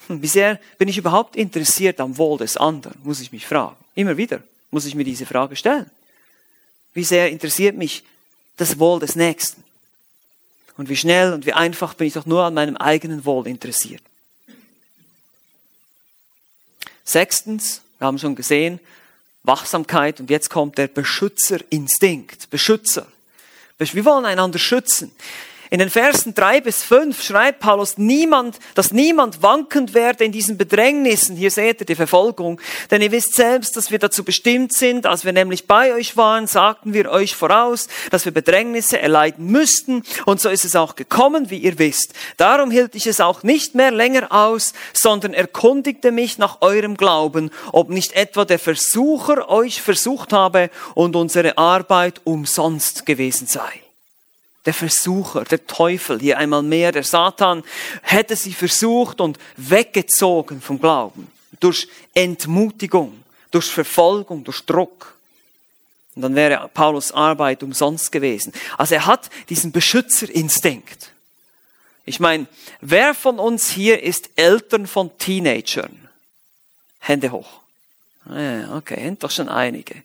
[0.08, 3.76] Hm, wie sehr bin ich überhaupt interessiert am Wohl des anderen, muss ich mich fragen.
[3.96, 5.92] Immer wieder muss ich mir diese Frage stellen.
[6.94, 8.06] Wie sehr interessiert mich
[8.56, 9.62] das Wohl des Nächsten?
[10.78, 14.04] Und wie schnell und wie einfach bin ich doch nur an meinem eigenen Wohl interessiert.
[17.10, 18.80] Sechstens, wir haben schon gesehen,
[19.42, 22.52] Wachsamkeit und jetzt kommt der Beschützerinstinkt.
[22.52, 23.08] Beschützer.
[23.80, 25.12] Wir wollen einander schützen.
[25.72, 30.58] In den Versen drei bis fünf schreibt Paulus niemand, dass niemand wankend werde in diesen
[30.58, 31.36] Bedrängnissen.
[31.36, 32.60] Hier seht ihr die Verfolgung.
[32.90, 35.06] Denn ihr wisst selbst, dass wir dazu bestimmt sind.
[35.06, 40.02] Als wir nämlich bei euch waren, sagten wir euch voraus, dass wir Bedrängnisse erleiden müssten.
[40.26, 42.14] Und so ist es auch gekommen, wie ihr wisst.
[42.38, 47.52] Darum hielt ich es auch nicht mehr länger aus, sondern erkundigte mich nach eurem Glauben,
[47.72, 53.82] ob nicht etwa der Versucher euch versucht habe und unsere Arbeit umsonst gewesen sei
[54.66, 57.64] der Versucher, der Teufel, hier einmal mehr, der Satan,
[58.02, 61.32] hätte sie versucht und weggezogen vom Glauben.
[61.60, 65.16] Durch Entmutigung, durch Verfolgung, durch Druck.
[66.16, 68.52] Und dann wäre Paulus Arbeit umsonst gewesen.
[68.78, 71.12] Also er hat diesen Beschützerinstinkt.
[72.06, 72.48] Ich meine,
[72.82, 76.10] wer von uns hier ist Eltern von Teenagern?
[77.00, 77.62] Hände hoch.
[78.26, 80.04] Ah okay, sind doch schon einige.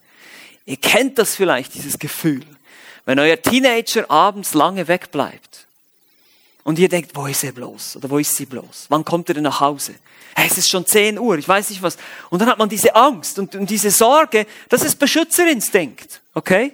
[0.66, 2.44] Ihr kennt das vielleicht, dieses Gefühl.
[3.04, 5.66] Wenn euer Teenager abends lange wegbleibt
[6.64, 7.96] und ihr denkt, wo ist er bloß?
[7.96, 8.86] Oder wo ist sie bloß?
[8.88, 9.94] Wann kommt er denn nach Hause?
[10.34, 11.96] Hey, es ist schon 10 Uhr, ich weiß nicht was.
[12.30, 16.72] Und dann hat man diese Angst und, und diese Sorge, das ist Beschützerinstinkt, okay?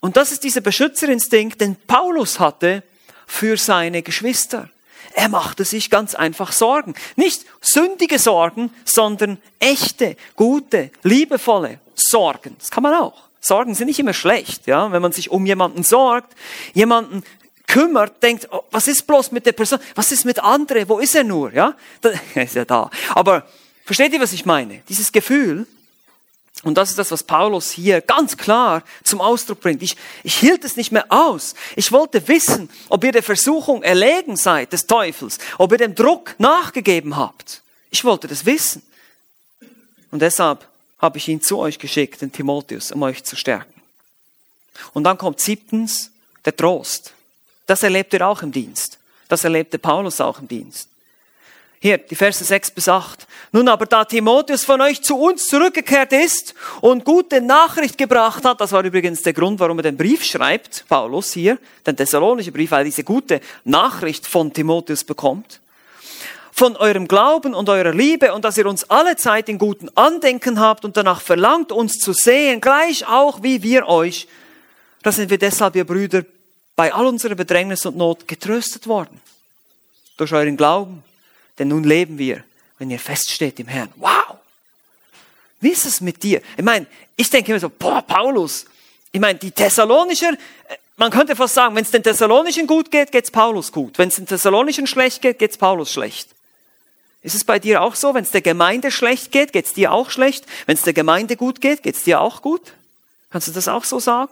[0.00, 2.82] Und das ist dieser Beschützerinstinkt, den Paulus hatte
[3.26, 4.70] für seine Geschwister.
[5.14, 6.94] Er machte sich ganz einfach Sorgen.
[7.16, 12.56] Nicht sündige Sorgen, sondern echte, gute, liebevolle Sorgen.
[12.58, 13.29] Das kann man auch.
[13.40, 14.92] Sorgen sind nicht immer schlecht, ja.
[14.92, 16.34] Wenn man sich um jemanden sorgt,
[16.74, 17.22] jemanden
[17.66, 19.78] kümmert, denkt, oh, was ist bloß mit der Person?
[19.94, 20.88] Was ist mit anderen?
[20.88, 21.74] Wo ist er nur, ja?
[22.34, 22.90] Er ist ja da.
[23.14, 23.46] Aber
[23.84, 24.82] versteht ihr, was ich meine?
[24.88, 25.66] Dieses Gefühl,
[26.62, 29.82] und das ist das, was Paulus hier ganz klar zum Ausdruck bringt.
[29.82, 31.54] Ich, ich hielt es nicht mehr aus.
[31.74, 36.34] Ich wollte wissen, ob ihr der Versuchung erlegen seid des Teufels, ob ihr dem Druck
[36.38, 37.62] nachgegeben habt.
[37.90, 38.82] Ich wollte das wissen.
[40.10, 40.66] Und deshalb
[41.00, 43.80] habe ich ihn zu euch geschickt, den Timotheus, um euch zu stärken.
[44.92, 46.10] Und dann kommt siebtens
[46.44, 47.12] der Trost.
[47.66, 48.98] Das erlebt ihr auch im Dienst.
[49.28, 50.88] Das erlebte Paulus auch im Dienst.
[51.82, 53.26] Hier, die Verse 6 bis 8.
[53.52, 58.60] Nun aber, da Timotheus von euch zu uns zurückgekehrt ist und gute Nachricht gebracht hat,
[58.60, 62.70] das war übrigens der Grund, warum er den Brief schreibt, Paulus hier, den Thessalonischen Brief,
[62.70, 65.60] weil er diese gute Nachricht von Timotheus bekommt
[66.52, 70.60] von eurem Glauben und eurer Liebe und dass ihr uns alle Zeit in guten Andenken
[70.60, 74.28] habt und danach verlangt, uns zu sehen, gleich auch wie wir euch.
[75.02, 76.24] Da sind wir deshalb, ihr Brüder,
[76.76, 79.20] bei all unserer Bedrängnis und Not getröstet worden.
[80.16, 81.02] Durch euren Glauben.
[81.58, 82.44] Denn nun leben wir,
[82.78, 83.90] wenn ihr feststeht im Herrn.
[83.96, 84.38] Wow!
[85.60, 86.40] Wie ist es mit dir?
[86.56, 86.86] Ich meine,
[87.16, 88.64] ich denke immer so, boah, Paulus.
[89.12, 93.12] Ich meine, die Thessalonischer, äh, man könnte fast sagen, wenn es den Thessalonischen gut geht,
[93.12, 93.98] geht's Paulus gut.
[93.98, 96.28] Wenn es den Thessalonischen schlecht geht, geht's Paulus schlecht.
[97.22, 98.14] Ist es bei dir auch so?
[98.14, 100.46] Wenn es der Gemeinde schlecht geht, geht es dir auch schlecht?
[100.66, 102.72] Wenn es der Gemeinde gut geht, geht es dir auch gut?
[103.30, 104.30] Kannst du das auch so sagen?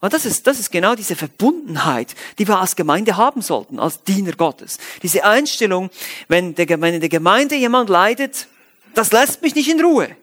[0.00, 4.02] Und das ist, das ist genau diese Verbundenheit, die wir als Gemeinde haben sollten, als
[4.02, 4.78] Diener Gottes.
[5.02, 5.90] Diese Einstellung,
[6.28, 8.46] wenn, der, wenn in der Gemeinde jemand leidet,
[8.94, 10.14] das lässt mich nicht in Ruhe.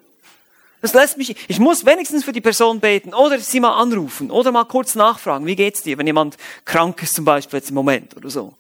[0.82, 4.52] Das lässt mich, ich muss wenigstens für die Person beten oder sie mal anrufen oder
[4.52, 8.16] mal kurz nachfragen, wie geht's dir, wenn jemand krank ist zum Beispiel jetzt im Moment
[8.18, 8.54] oder so.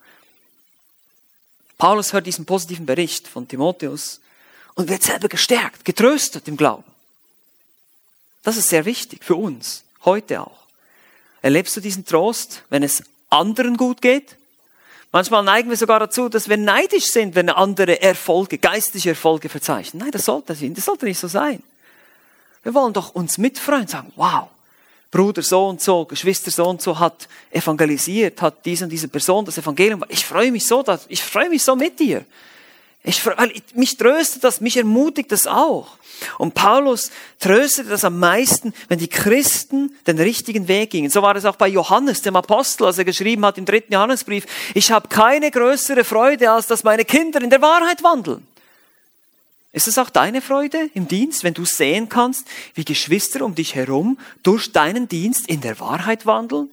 [1.84, 4.22] Paulus hört diesen positiven Bericht von Timotheus
[4.76, 6.86] und wird selber gestärkt, getröstet im Glauben.
[8.42, 10.60] Das ist sehr wichtig für uns, heute auch.
[11.42, 14.38] Erlebst du diesen Trost, wenn es anderen gut geht?
[15.12, 20.04] Manchmal neigen wir sogar dazu, dass wir neidisch sind, wenn andere Erfolge, geistliche Erfolge verzeichnen.
[20.04, 21.62] Nein, das sollte, das sollte nicht so sein.
[22.64, 24.48] Wir wollen doch uns mitfreuen und sagen, wow,
[25.14, 29.46] Bruder so und so, Geschwister so und so hat evangelisiert, hat diese und diese Person
[29.46, 30.04] das Evangelium.
[30.10, 32.26] Ich freue mich so, dass, ich freue mich so mit dir.
[33.04, 35.98] Ich, weil mich tröstet das, mich ermutigt das auch.
[36.40, 41.12] Und Paulus tröstete das am meisten, wenn die Christen den richtigen Weg gingen.
[41.12, 44.46] So war es auch bei Johannes, dem Apostel, als er geschrieben hat im dritten Johannesbrief,
[44.74, 48.48] ich habe keine größere Freude, als dass meine Kinder in der Wahrheit wandeln.
[49.74, 53.74] Ist es auch deine Freude im Dienst, wenn du sehen kannst, wie Geschwister um dich
[53.74, 56.70] herum durch deinen Dienst in der Wahrheit wandeln?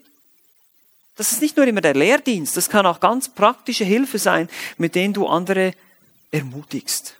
[1.16, 4.94] Das ist nicht nur immer der Lehrdienst, das kann auch ganz praktische Hilfe sein, mit
[4.94, 5.72] denen du andere
[6.30, 7.16] ermutigst.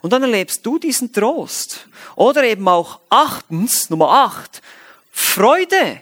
[0.00, 1.88] Und dann erlebst du diesen Trost.
[2.14, 4.62] Oder eben auch achtens, Nummer acht,
[5.10, 6.00] Freude.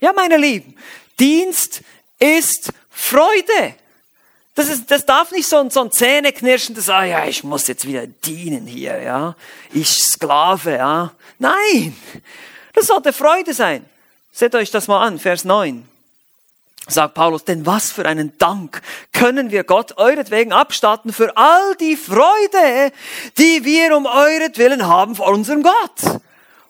[0.00, 0.76] Ja, meine Lieben,
[1.18, 1.82] Dienst
[2.18, 3.74] ist Freude.
[4.60, 7.86] Das, ist, das darf nicht so ein, so ein Zähneknirschendes, ah ja, ich muss jetzt
[7.86, 9.34] wieder dienen hier, ja.
[9.72, 11.12] Ich Sklave, ja.
[11.38, 11.96] Nein,
[12.74, 13.86] das sollte Freude sein.
[14.30, 15.88] Seht euch das mal an, Vers 9
[16.88, 18.82] sagt Paulus, denn was für einen Dank
[19.14, 22.92] können wir Gott euretwegen abstatten für all die Freude,
[23.38, 26.20] die wir um euretwillen haben vor unserem Gott.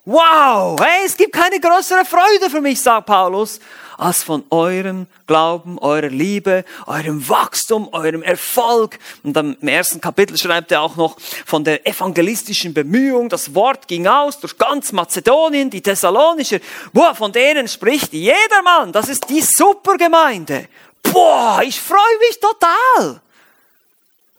[0.05, 3.59] Wow, hey, es gibt keine größere Freude für mich, sagt Paulus,
[4.01, 8.99] als von eurem Glauben, eurer Liebe, eurem Wachstum, eurem Erfolg.
[9.23, 13.29] Und im ersten Kapitel schreibt er auch noch von der evangelistischen Bemühung.
[13.29, 16.61] Das Wort ging aus durch ganz Mazedonien, die Thessalonischer.
[16.93, 18.93] Boah, von denen spricht jedermann.
[18.93, 20.67] Das ist die Supergemeinde.
[21.03, 23.21] Boah, ich freue mich total.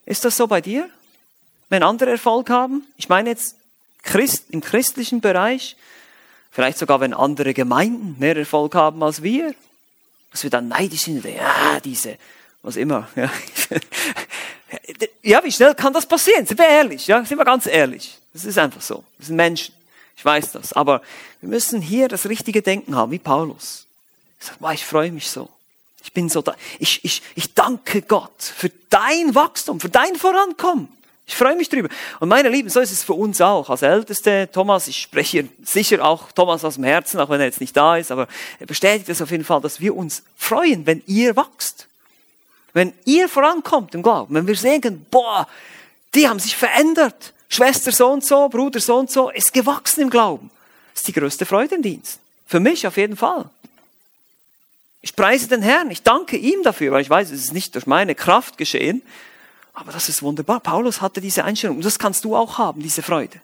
[0.06, 0.90] Ist das so bei dir?
[1.70, 2.88] Wenn andere Erfolg haben?
[2.98, 3.56] Ich meine jetzt
[4.04, 5.76] Christ, im christlichen Bereich.
[6.52, 9.56] Vielleicht sogar, wenn andere Gemeinden mehr Erfolg haben als wir.
[10.32, 11.24] Dass wir dann neidisch sind.
[11.26, 12.18] Ja, diese,
[12.62, 13.08] was immer.
[13.16, 13.32] Ja.
[15.22, 16.46] ja, wie schnell kann das passieren?
[16.46, 17.08] Sind wir ehrlich?
[17.08, 18.18] Ja, sind wir ganz ehrlich.
[18.34, 19.04] Das ist einfach so.
[19.18, 19.74] Wir sind Menschen.
[20.16, 20.74] Ich weiß das.
[20.74, 21.02] Aber
[21.40, 23.86] wir müssen hier das richtige Denken haben, wie Paulus.
[24.40, 25.50] Ich sage, wow, ich freue mich so.
[26.04, 26.56] Ich bin so da.
[26.80, 30.90] Ich, ich, ich danke Gott für dein Wachstum, für dein Vorankommen.
[31.32, 31.88] Ich freue mich drüber.
[32.20, 33.70] Und meine Lieben, so ist es für uns auch.
[33.70, 37.62] Als Älteste, Thomas, ich spreche sicher auch Thomas aus dem Herzen, auch wenn er jetzt
[37.62, 38.28] nicht da ist, aber
[38.60, 41.88] er bestätigt es auf jeden Fall, dass wir uns freuen, wenn ihr wachst.
[42.74, 44.36] Wenn ihr vorankommt im Glauben.
[44.36, 45.48] Wenn wir sehen, boah,
[46.14, 47.34] die haben sich verändert.
[47.48, 50.52] Schwester so und so, Bruder so und so, ist gewachsen im Glauben.
[50.92, 52.20] Das ist die größte Freude im Dienst.
[52.46, 53.50] Für mich auf jeden Fall.
[55.02, 57.88] Ich preise den Herrn, ich danke ihm dafür, weil ich weiß, es ist nicht durch
[57.88, 59.02] meine Kraft geschehen,
[59.74, 60.60] aber das ist wunderbar.
[60.60, 61.78] Paulus hatte diese Einstellung.
[61.78, 63.40] Und das kannst du auch haben, diese Freude.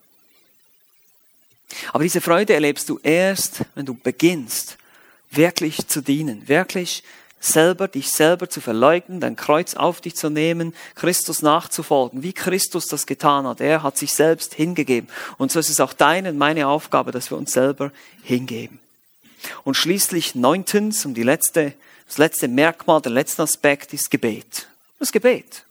[1.94, 4.78] Aber diese Freude erlebst du erst, wenn du beginnst,
[5.32, 7.04] wirklich zu dienen, wirklich
[7.40, 12.88] selber, dich selber zu verleugnen, dein Kreuz auf dich zu nehmen, Christus nachzufolgen, wie Christus
[12.88, 13.62] das getan hat.
[13.62, 15.10] Er hat sich selbst hingegeben.
[15.38, 17.92] Und so ist es auch deine und meine Aufgabe, dass wir uns selber
[18.24, 18.80] hingeben.
[19.64, 21.74] Und schließlich neuntens, um die letzte,
[22.08, 24.68] das letzte Merkmal, der letzte Aspekt ist Gebet.
[25.00, 25.67] Das Gebet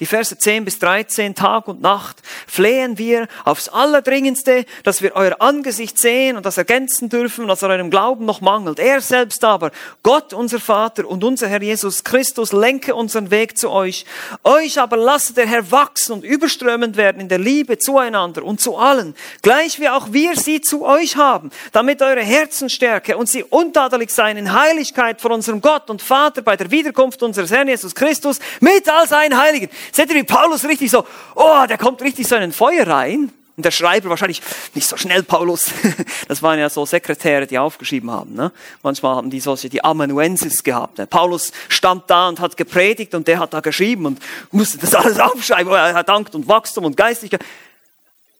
[0.00, 5.40] die Verse 10 bis 13, Tag und Nacht, flehen wir aufs Allerdringendste, dass wir euer
[5.40, 8.78] Angesicht sehen und das ergänzen dürfen, was eurem Glauben noch mangelt.
[8.78, 9.70] Er selbst aber,
[10.02, 14.04] Gott, unser Vater und unser Herr Jesus Christus, lenke unseren Weg zu euch.
[14.44, 18.76] Euch aber lasse der Herr wachsen und überströmend werden in der Liebe zueinander und zu
[18.76, 23.44] allen, gleich wie auch wir sie zu euch haben, damit eure Herzen stärke und sie
[23.44, 27.94] untadelig seien in Heiligkeit vor unserem Gott und Vater bei der Wiederkunft unseres Herrn Jesus
[27.94, 29.70] Christus mit all seinen Heiligen.
[29.92, 33.32] Seht ihr, wie Paulus richtig so, oh, der kommt richtig so in ein Feuer rein.
[33.56, 34.42] Und der Schreiber wahrscheinlich,
[34.74, 35.70] nicht so schnell, Paulus.
[36.28, 38.34] Das waren ja so Sekretäre, die aufgeschrieben haben.
[38.34, 38.52] Ne?
[38.82, 40.98] Manchmal haben die solche, die Amanuensis gehabt.
[40.98, 41.06] Ne?
[41.06, 44.20] Paulus stand da und hat gepredigt und der hat da geschrieben und
[44.50, 45.72] musste das alles aufschreiben.
[45.72, 47.42] Oh, er dankt und Wachstum und Geistigkeit.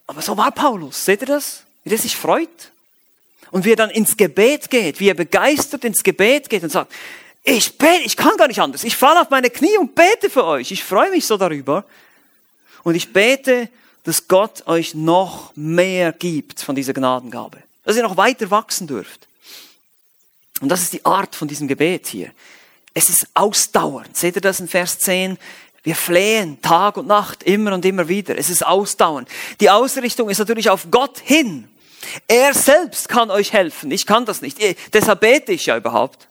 [0.07, 1.05] Aber so war Paulus.
[1.05, 1.63] Seht ihr das?
[1.85, 2.73] Wie der sich freut.
[3.53, 6.93] Und wie er dann ins Gebet geht, wie er begeistert ins Gebet geht und sagt,
[7.49, 8.83] ich bete, ich kann gar nicht anders.
[8.83, 10.73] Ich falle auf meine Knie und bete für euch.
[10.73, 11.85] Ich freue mich so darüber.
[12.83, 13.69] Und ich bete,
[14.03, 17.59] dass Gott euch noch mehr gibt von dieser Gnadengabe.
[17.85, 19.29] Dass ihr noch weiter wachsen dürft.
[20.61, 22.33] Und das ist die Art von diesem Gebet hier.
[22.95, 24.17] Es ist ausdauernd.
[24.17, 25.39] Seht ihr das in Vers 10?
[25.85, 28.37] Wir flehen Tag und Nacht immer und immer wieder.
[28.37, 29.29] Es ist ausdauernd.
[29.61, 31.69] Die Ausrichtung ist natürlich auf Gott hin.
[32.27, 33.93] Er selbst kann euch helfen.
[33.93, 34.59] Ich kann das nicht.
[34.93, 36.27] Deshalb bete ich ja überhaupt.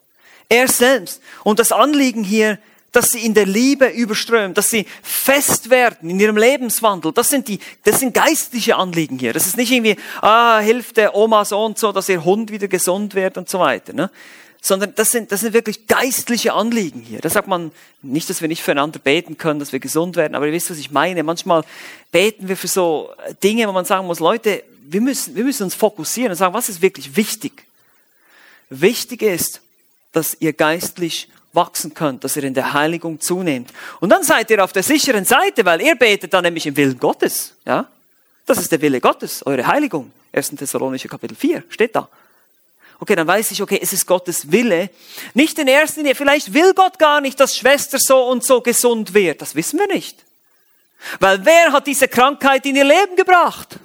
[0.49, 1.21] Er selbst.
[1.43, 2.59] Und das Anliegen hier,
[2.95, 7.11] dass sie in der Liebe überströmen, dass sie fest werden in ihrem Lebenswandel.
[7.11, 9.33] Das sind die, das sind geistliche Anliegen hier.
[9.33, 12.69] Das ist nicht irgendwie, ah, hilft der Oma so und so, dass ihr Hund wieder
[12.69, 14.09] gesund wird und so weiter, ne?
[14.61, 17.19] Sondern das sind, das sind wirklich geistliche Anliegen hier.
[17.19, 17.71] Da sagt man
[18.01, 20.79] nicht, dass wir nicht füreinander beten können, dass wir gesund werden, aber ihr wisst, was
[20.79, 21.21] ich meine.
[21.21, 21.63] Manchmal
[22.11, 23.11] beten wir für so
[23.43, 26.69] Dinge, wo man sagen muss, Leute, wir müssen, wir müssen uns fokussieren und sagen, was
[26.69, 27.65] ist wirklich wichtig?
[28.69, 29.61] Wichtig ist,
[30.15, 33.71] dass ihr geistlich wachsen könnt, dass ihr in der Heiligung zunehmt.
[33.99, 36.99] Und dann seid ihr auf der sicheren Seite, weil ihr betet dann nämlich im Willen
[36.99, 37.53] Gottes.
[37.65, 37.87] Ja?
[38.45, 40.11] Das ist der Wille Gottes, eure Heiligung.
[40.33, 40.49] 1.
[40.49, 42.09] Thessalonicher Kapitel 4 steht da.
[42.99, 44.89] Okay, dann weiß ich, okay, es ist Gottes Wille.
[45.33, 49.13] Nicht in erster Linie, vielleicht will Gott gar nicht, dass Schwester so und so gesund
[49.13, 49.41] wird.
[49.41, 50.23] Das wissen wir nicht.
[51.19, 53.79] Weil wer hat diese Krankheit in ihr Leben gebracht?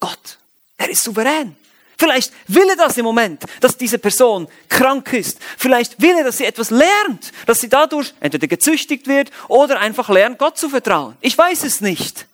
[0.00, 0.38] Gott.
[0.78, 1.56] Er ist souverän.
[1.98, 5.38] Vielleicht will er das im Moment, dass diese Person krank ist.
[5.56, 10.08] Vielleicht will er, dass sie etwas lernt, dass sie dadurch entweder gezüchtigt wird oder einfach
[10.08, 11.16] lernt, Gott zu vertrauen.
[11.20, 12.26] Ich weiß es nicht.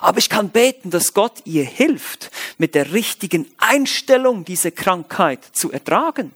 [0.00, 5.70] Aber ich kann beten, dass Gott ihr hilft, mit der richtigen Einstellung diese Krankheit zu
[5.70, 6.32] ertragen.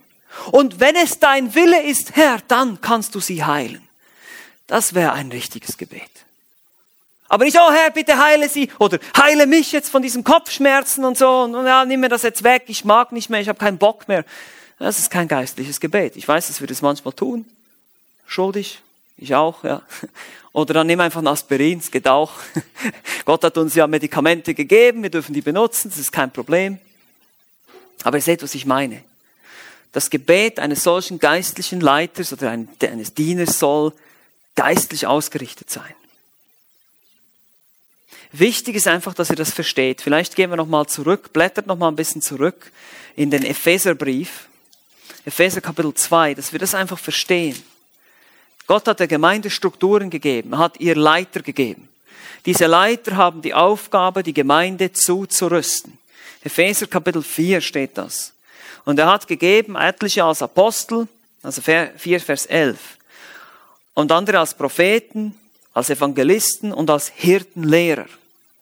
[0.51, 3.87] Und wenn es dein Wille ist, Herr, dann kannst du sie heilen.
[4.67, 6.24] Das wäre ein richtiges Gebet.
[7.35, 11.19] Aber nicht, oh Herr, bitte heile sie oder heile mich jetzt von diesen Kopfschmerzen und
[11.19, 13.77] so und ja, nimm mir das jetzt weg, ich mag nicht mehr, ich habe keinen
[13.77, 14.25] Bock mehr.
[14.79, 16.15] Das ist kein geistliches Gebet.
[16.15, 17.45] Ich weiß, dass wir das manchmal tun.
[18.25, 18.79] Schuldig,
[19.17, 19.83] ich auch, ja.
[20.53, 22.31] Oder dann nimm einfach ein Aspirin, es geht auch.
[23.25, 26.79] Gott hat uns ja Medikamente gegeben, wir dürfen die benutzen, das ist kein Problem.
[28.05, 29.03] Aber ihr seht, was ich meine.
[29.91, 33.93] Das Gebet eines solchen geistlichen Leiters oder eines Dieners soll
[34.55, 35.95] geistlich ausgerichtet sein.
[38.37, 40.03] Wichtig ist einfach, dass ihr das versteht.
[40.03, 42.73] Vielleicht gehen wir nochmal zurück, blättert nochmal ein bisschen zurück
[43.15, 44.49] in den Epheserbrief,
[45.25, 47.63] Epheser Kapitel 2, dass wir das einfach verstehen.
[48.67, 51.89] Gott hat der Gemeinde Strukturen gegeben, hat ihr Leiter gegeben.
[52.45, 55.97] Diese Leiter haben die Aufgabe, die Gemeinde zuzurüsten.
[56.43, 58.33] Epheser Kapitel 4 steht das.
[58.85, 61.07] Und er hat gegeben etliche als Apostel,
[61.45, 62.81] also 4 Vers 11,
[63.95, 65.39] und andere als Propheten,
[65.73, 68.07] als Evangelisten und als Hirtenlehrer.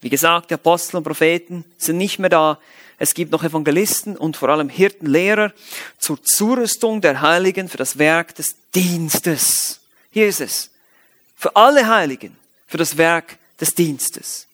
[0.03, 2.59] Wie gesagt, die Apostel und Propheten sind nicht mehr da.
[2.99, 5.53] Es gibt noch Evangelisten und vor allem Hirtenlehrer
[5.99, 9.81] zur Zurüstung der Heiligen für das Werk des Dienstes.
[10.11, 10.71] Hier ist es.
[11.37, 12.37] Für alle Heiligen,
[12.67, 14.47] für das Werk des Dienstes.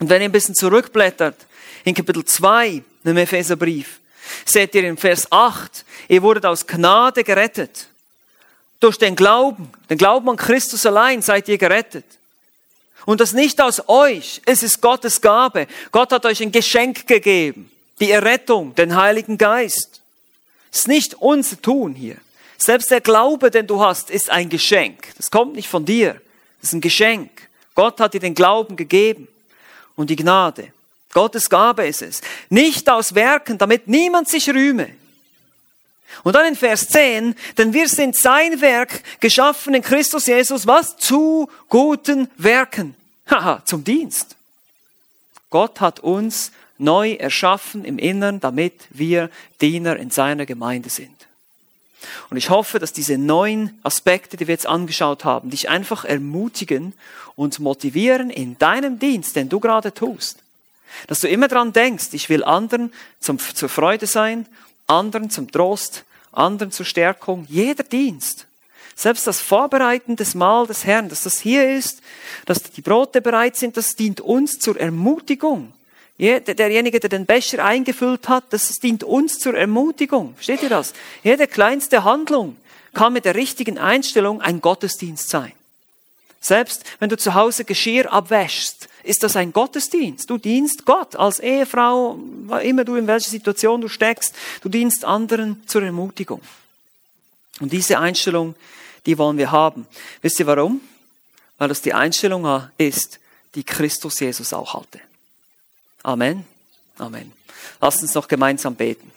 [0.00, 1.36] Und wenn ihr ein bisschen zurückblättert,
[1.84, 4.00] in Kapitel 2 im Epheserbrief,
[4.44, 7.86] seht ihr in Vers 8, ihr wurdet aus Gnade gerettet.
[8.80, 12.04] Durch den Glauben, den Glauben an Christus allein seid ihr gerettet.
[13.06, 15.66] Und das nicht aus euch, es ist Gottes Gabe.
[15.92, 20.00] Gott hat euch ein Geschenk gegeben, die Errettung, den Heiligen Geist.
[20.72, 22.16] Es ist nicht unser Tun hier.
[22.58, 25.08] Selbst der Glaube, den du hast, ist ein Geschenk.
[25.16, 26.20] Das kommt nicht von dir.
[26.60, 27.30] Das ist ein Geschenk.
[27.74, 29.28] Gott hat dir den Glauben gegeben
[29.96, 30.72] und die Gnade.
[31.12, 32.20] Gottes Gabe ist es.
[32.50, 34.90] Nicht aus Werken, damit niemand sich rühme.
[36.22, 40.96] Und dann in Vers 10, denn wir sind sein Werk, geschaffen in Christus Jesus, was?
[40.96, 42.94] Zu guten Werken.
[43.28, 44.36] Haha, zum Dienst.
[45.50, 51.14] Gott hat uns neu erschaffen im Innern, damit wir Diener in seiner Gemeinde sind.
[52.30, 56.94] Und ich hoffe, dass diese neuen Aspekte, die wir jetzt angeschaut haben, dich einfach ermutigen
[57.36, 60.38] und motivieren in deinem Dienst, den du gerade tust.
[61.06, 64.46] Dass du immer dran denkst, ich will anderen zum, zur Freude sein
[64.90, 68.46] anderen zum Trost, anderen zur Stärkung, jeder Dienst.
[68.94, 72.02] Selbst das Vorbereiten des Mahl des Herrn, dass das hier ist,
[72.44, 75.72] dass die Brote bereit sind, das dient uns zur Ermutigung.
[76.18, 80.34] Derjenige, der den Becher eingefüllt hat, das dient uns zur Ermutigung.
[80.34, 80.92] Versteht ihr das?
[81.22, 82.58] Jede kleinste Handlung
[82.92, 85.52] kann mit der richtigen Einstellung ein Gottesdienst sein.
[86.38, 90.28] Selbst wenn du zu Hause Geschirr abwäschst, ist das ein Gottesdienst.
[90.28, 92.18] Du dienst Gott als Ehefrau,
[92.62, 96.40] immer du in welcher Situation du steckst, du dienst anderen zur Ermutigung.
[97.60, 98.54] Und diese Einstellung,
[99.06, 99.86] die wollen wir haben.
[100.22, 100.80] Wisst ihr warum?
[101.58, 103.20] Weil das die Einstellung ist,
[103.54, 105.00] die Christus Jesus auch hatte.
[106.02, 106.46] Amen.
[106.98, 107.32] Amen.
[107.80, 109.10] Lasst uns noch gemeinsam beten.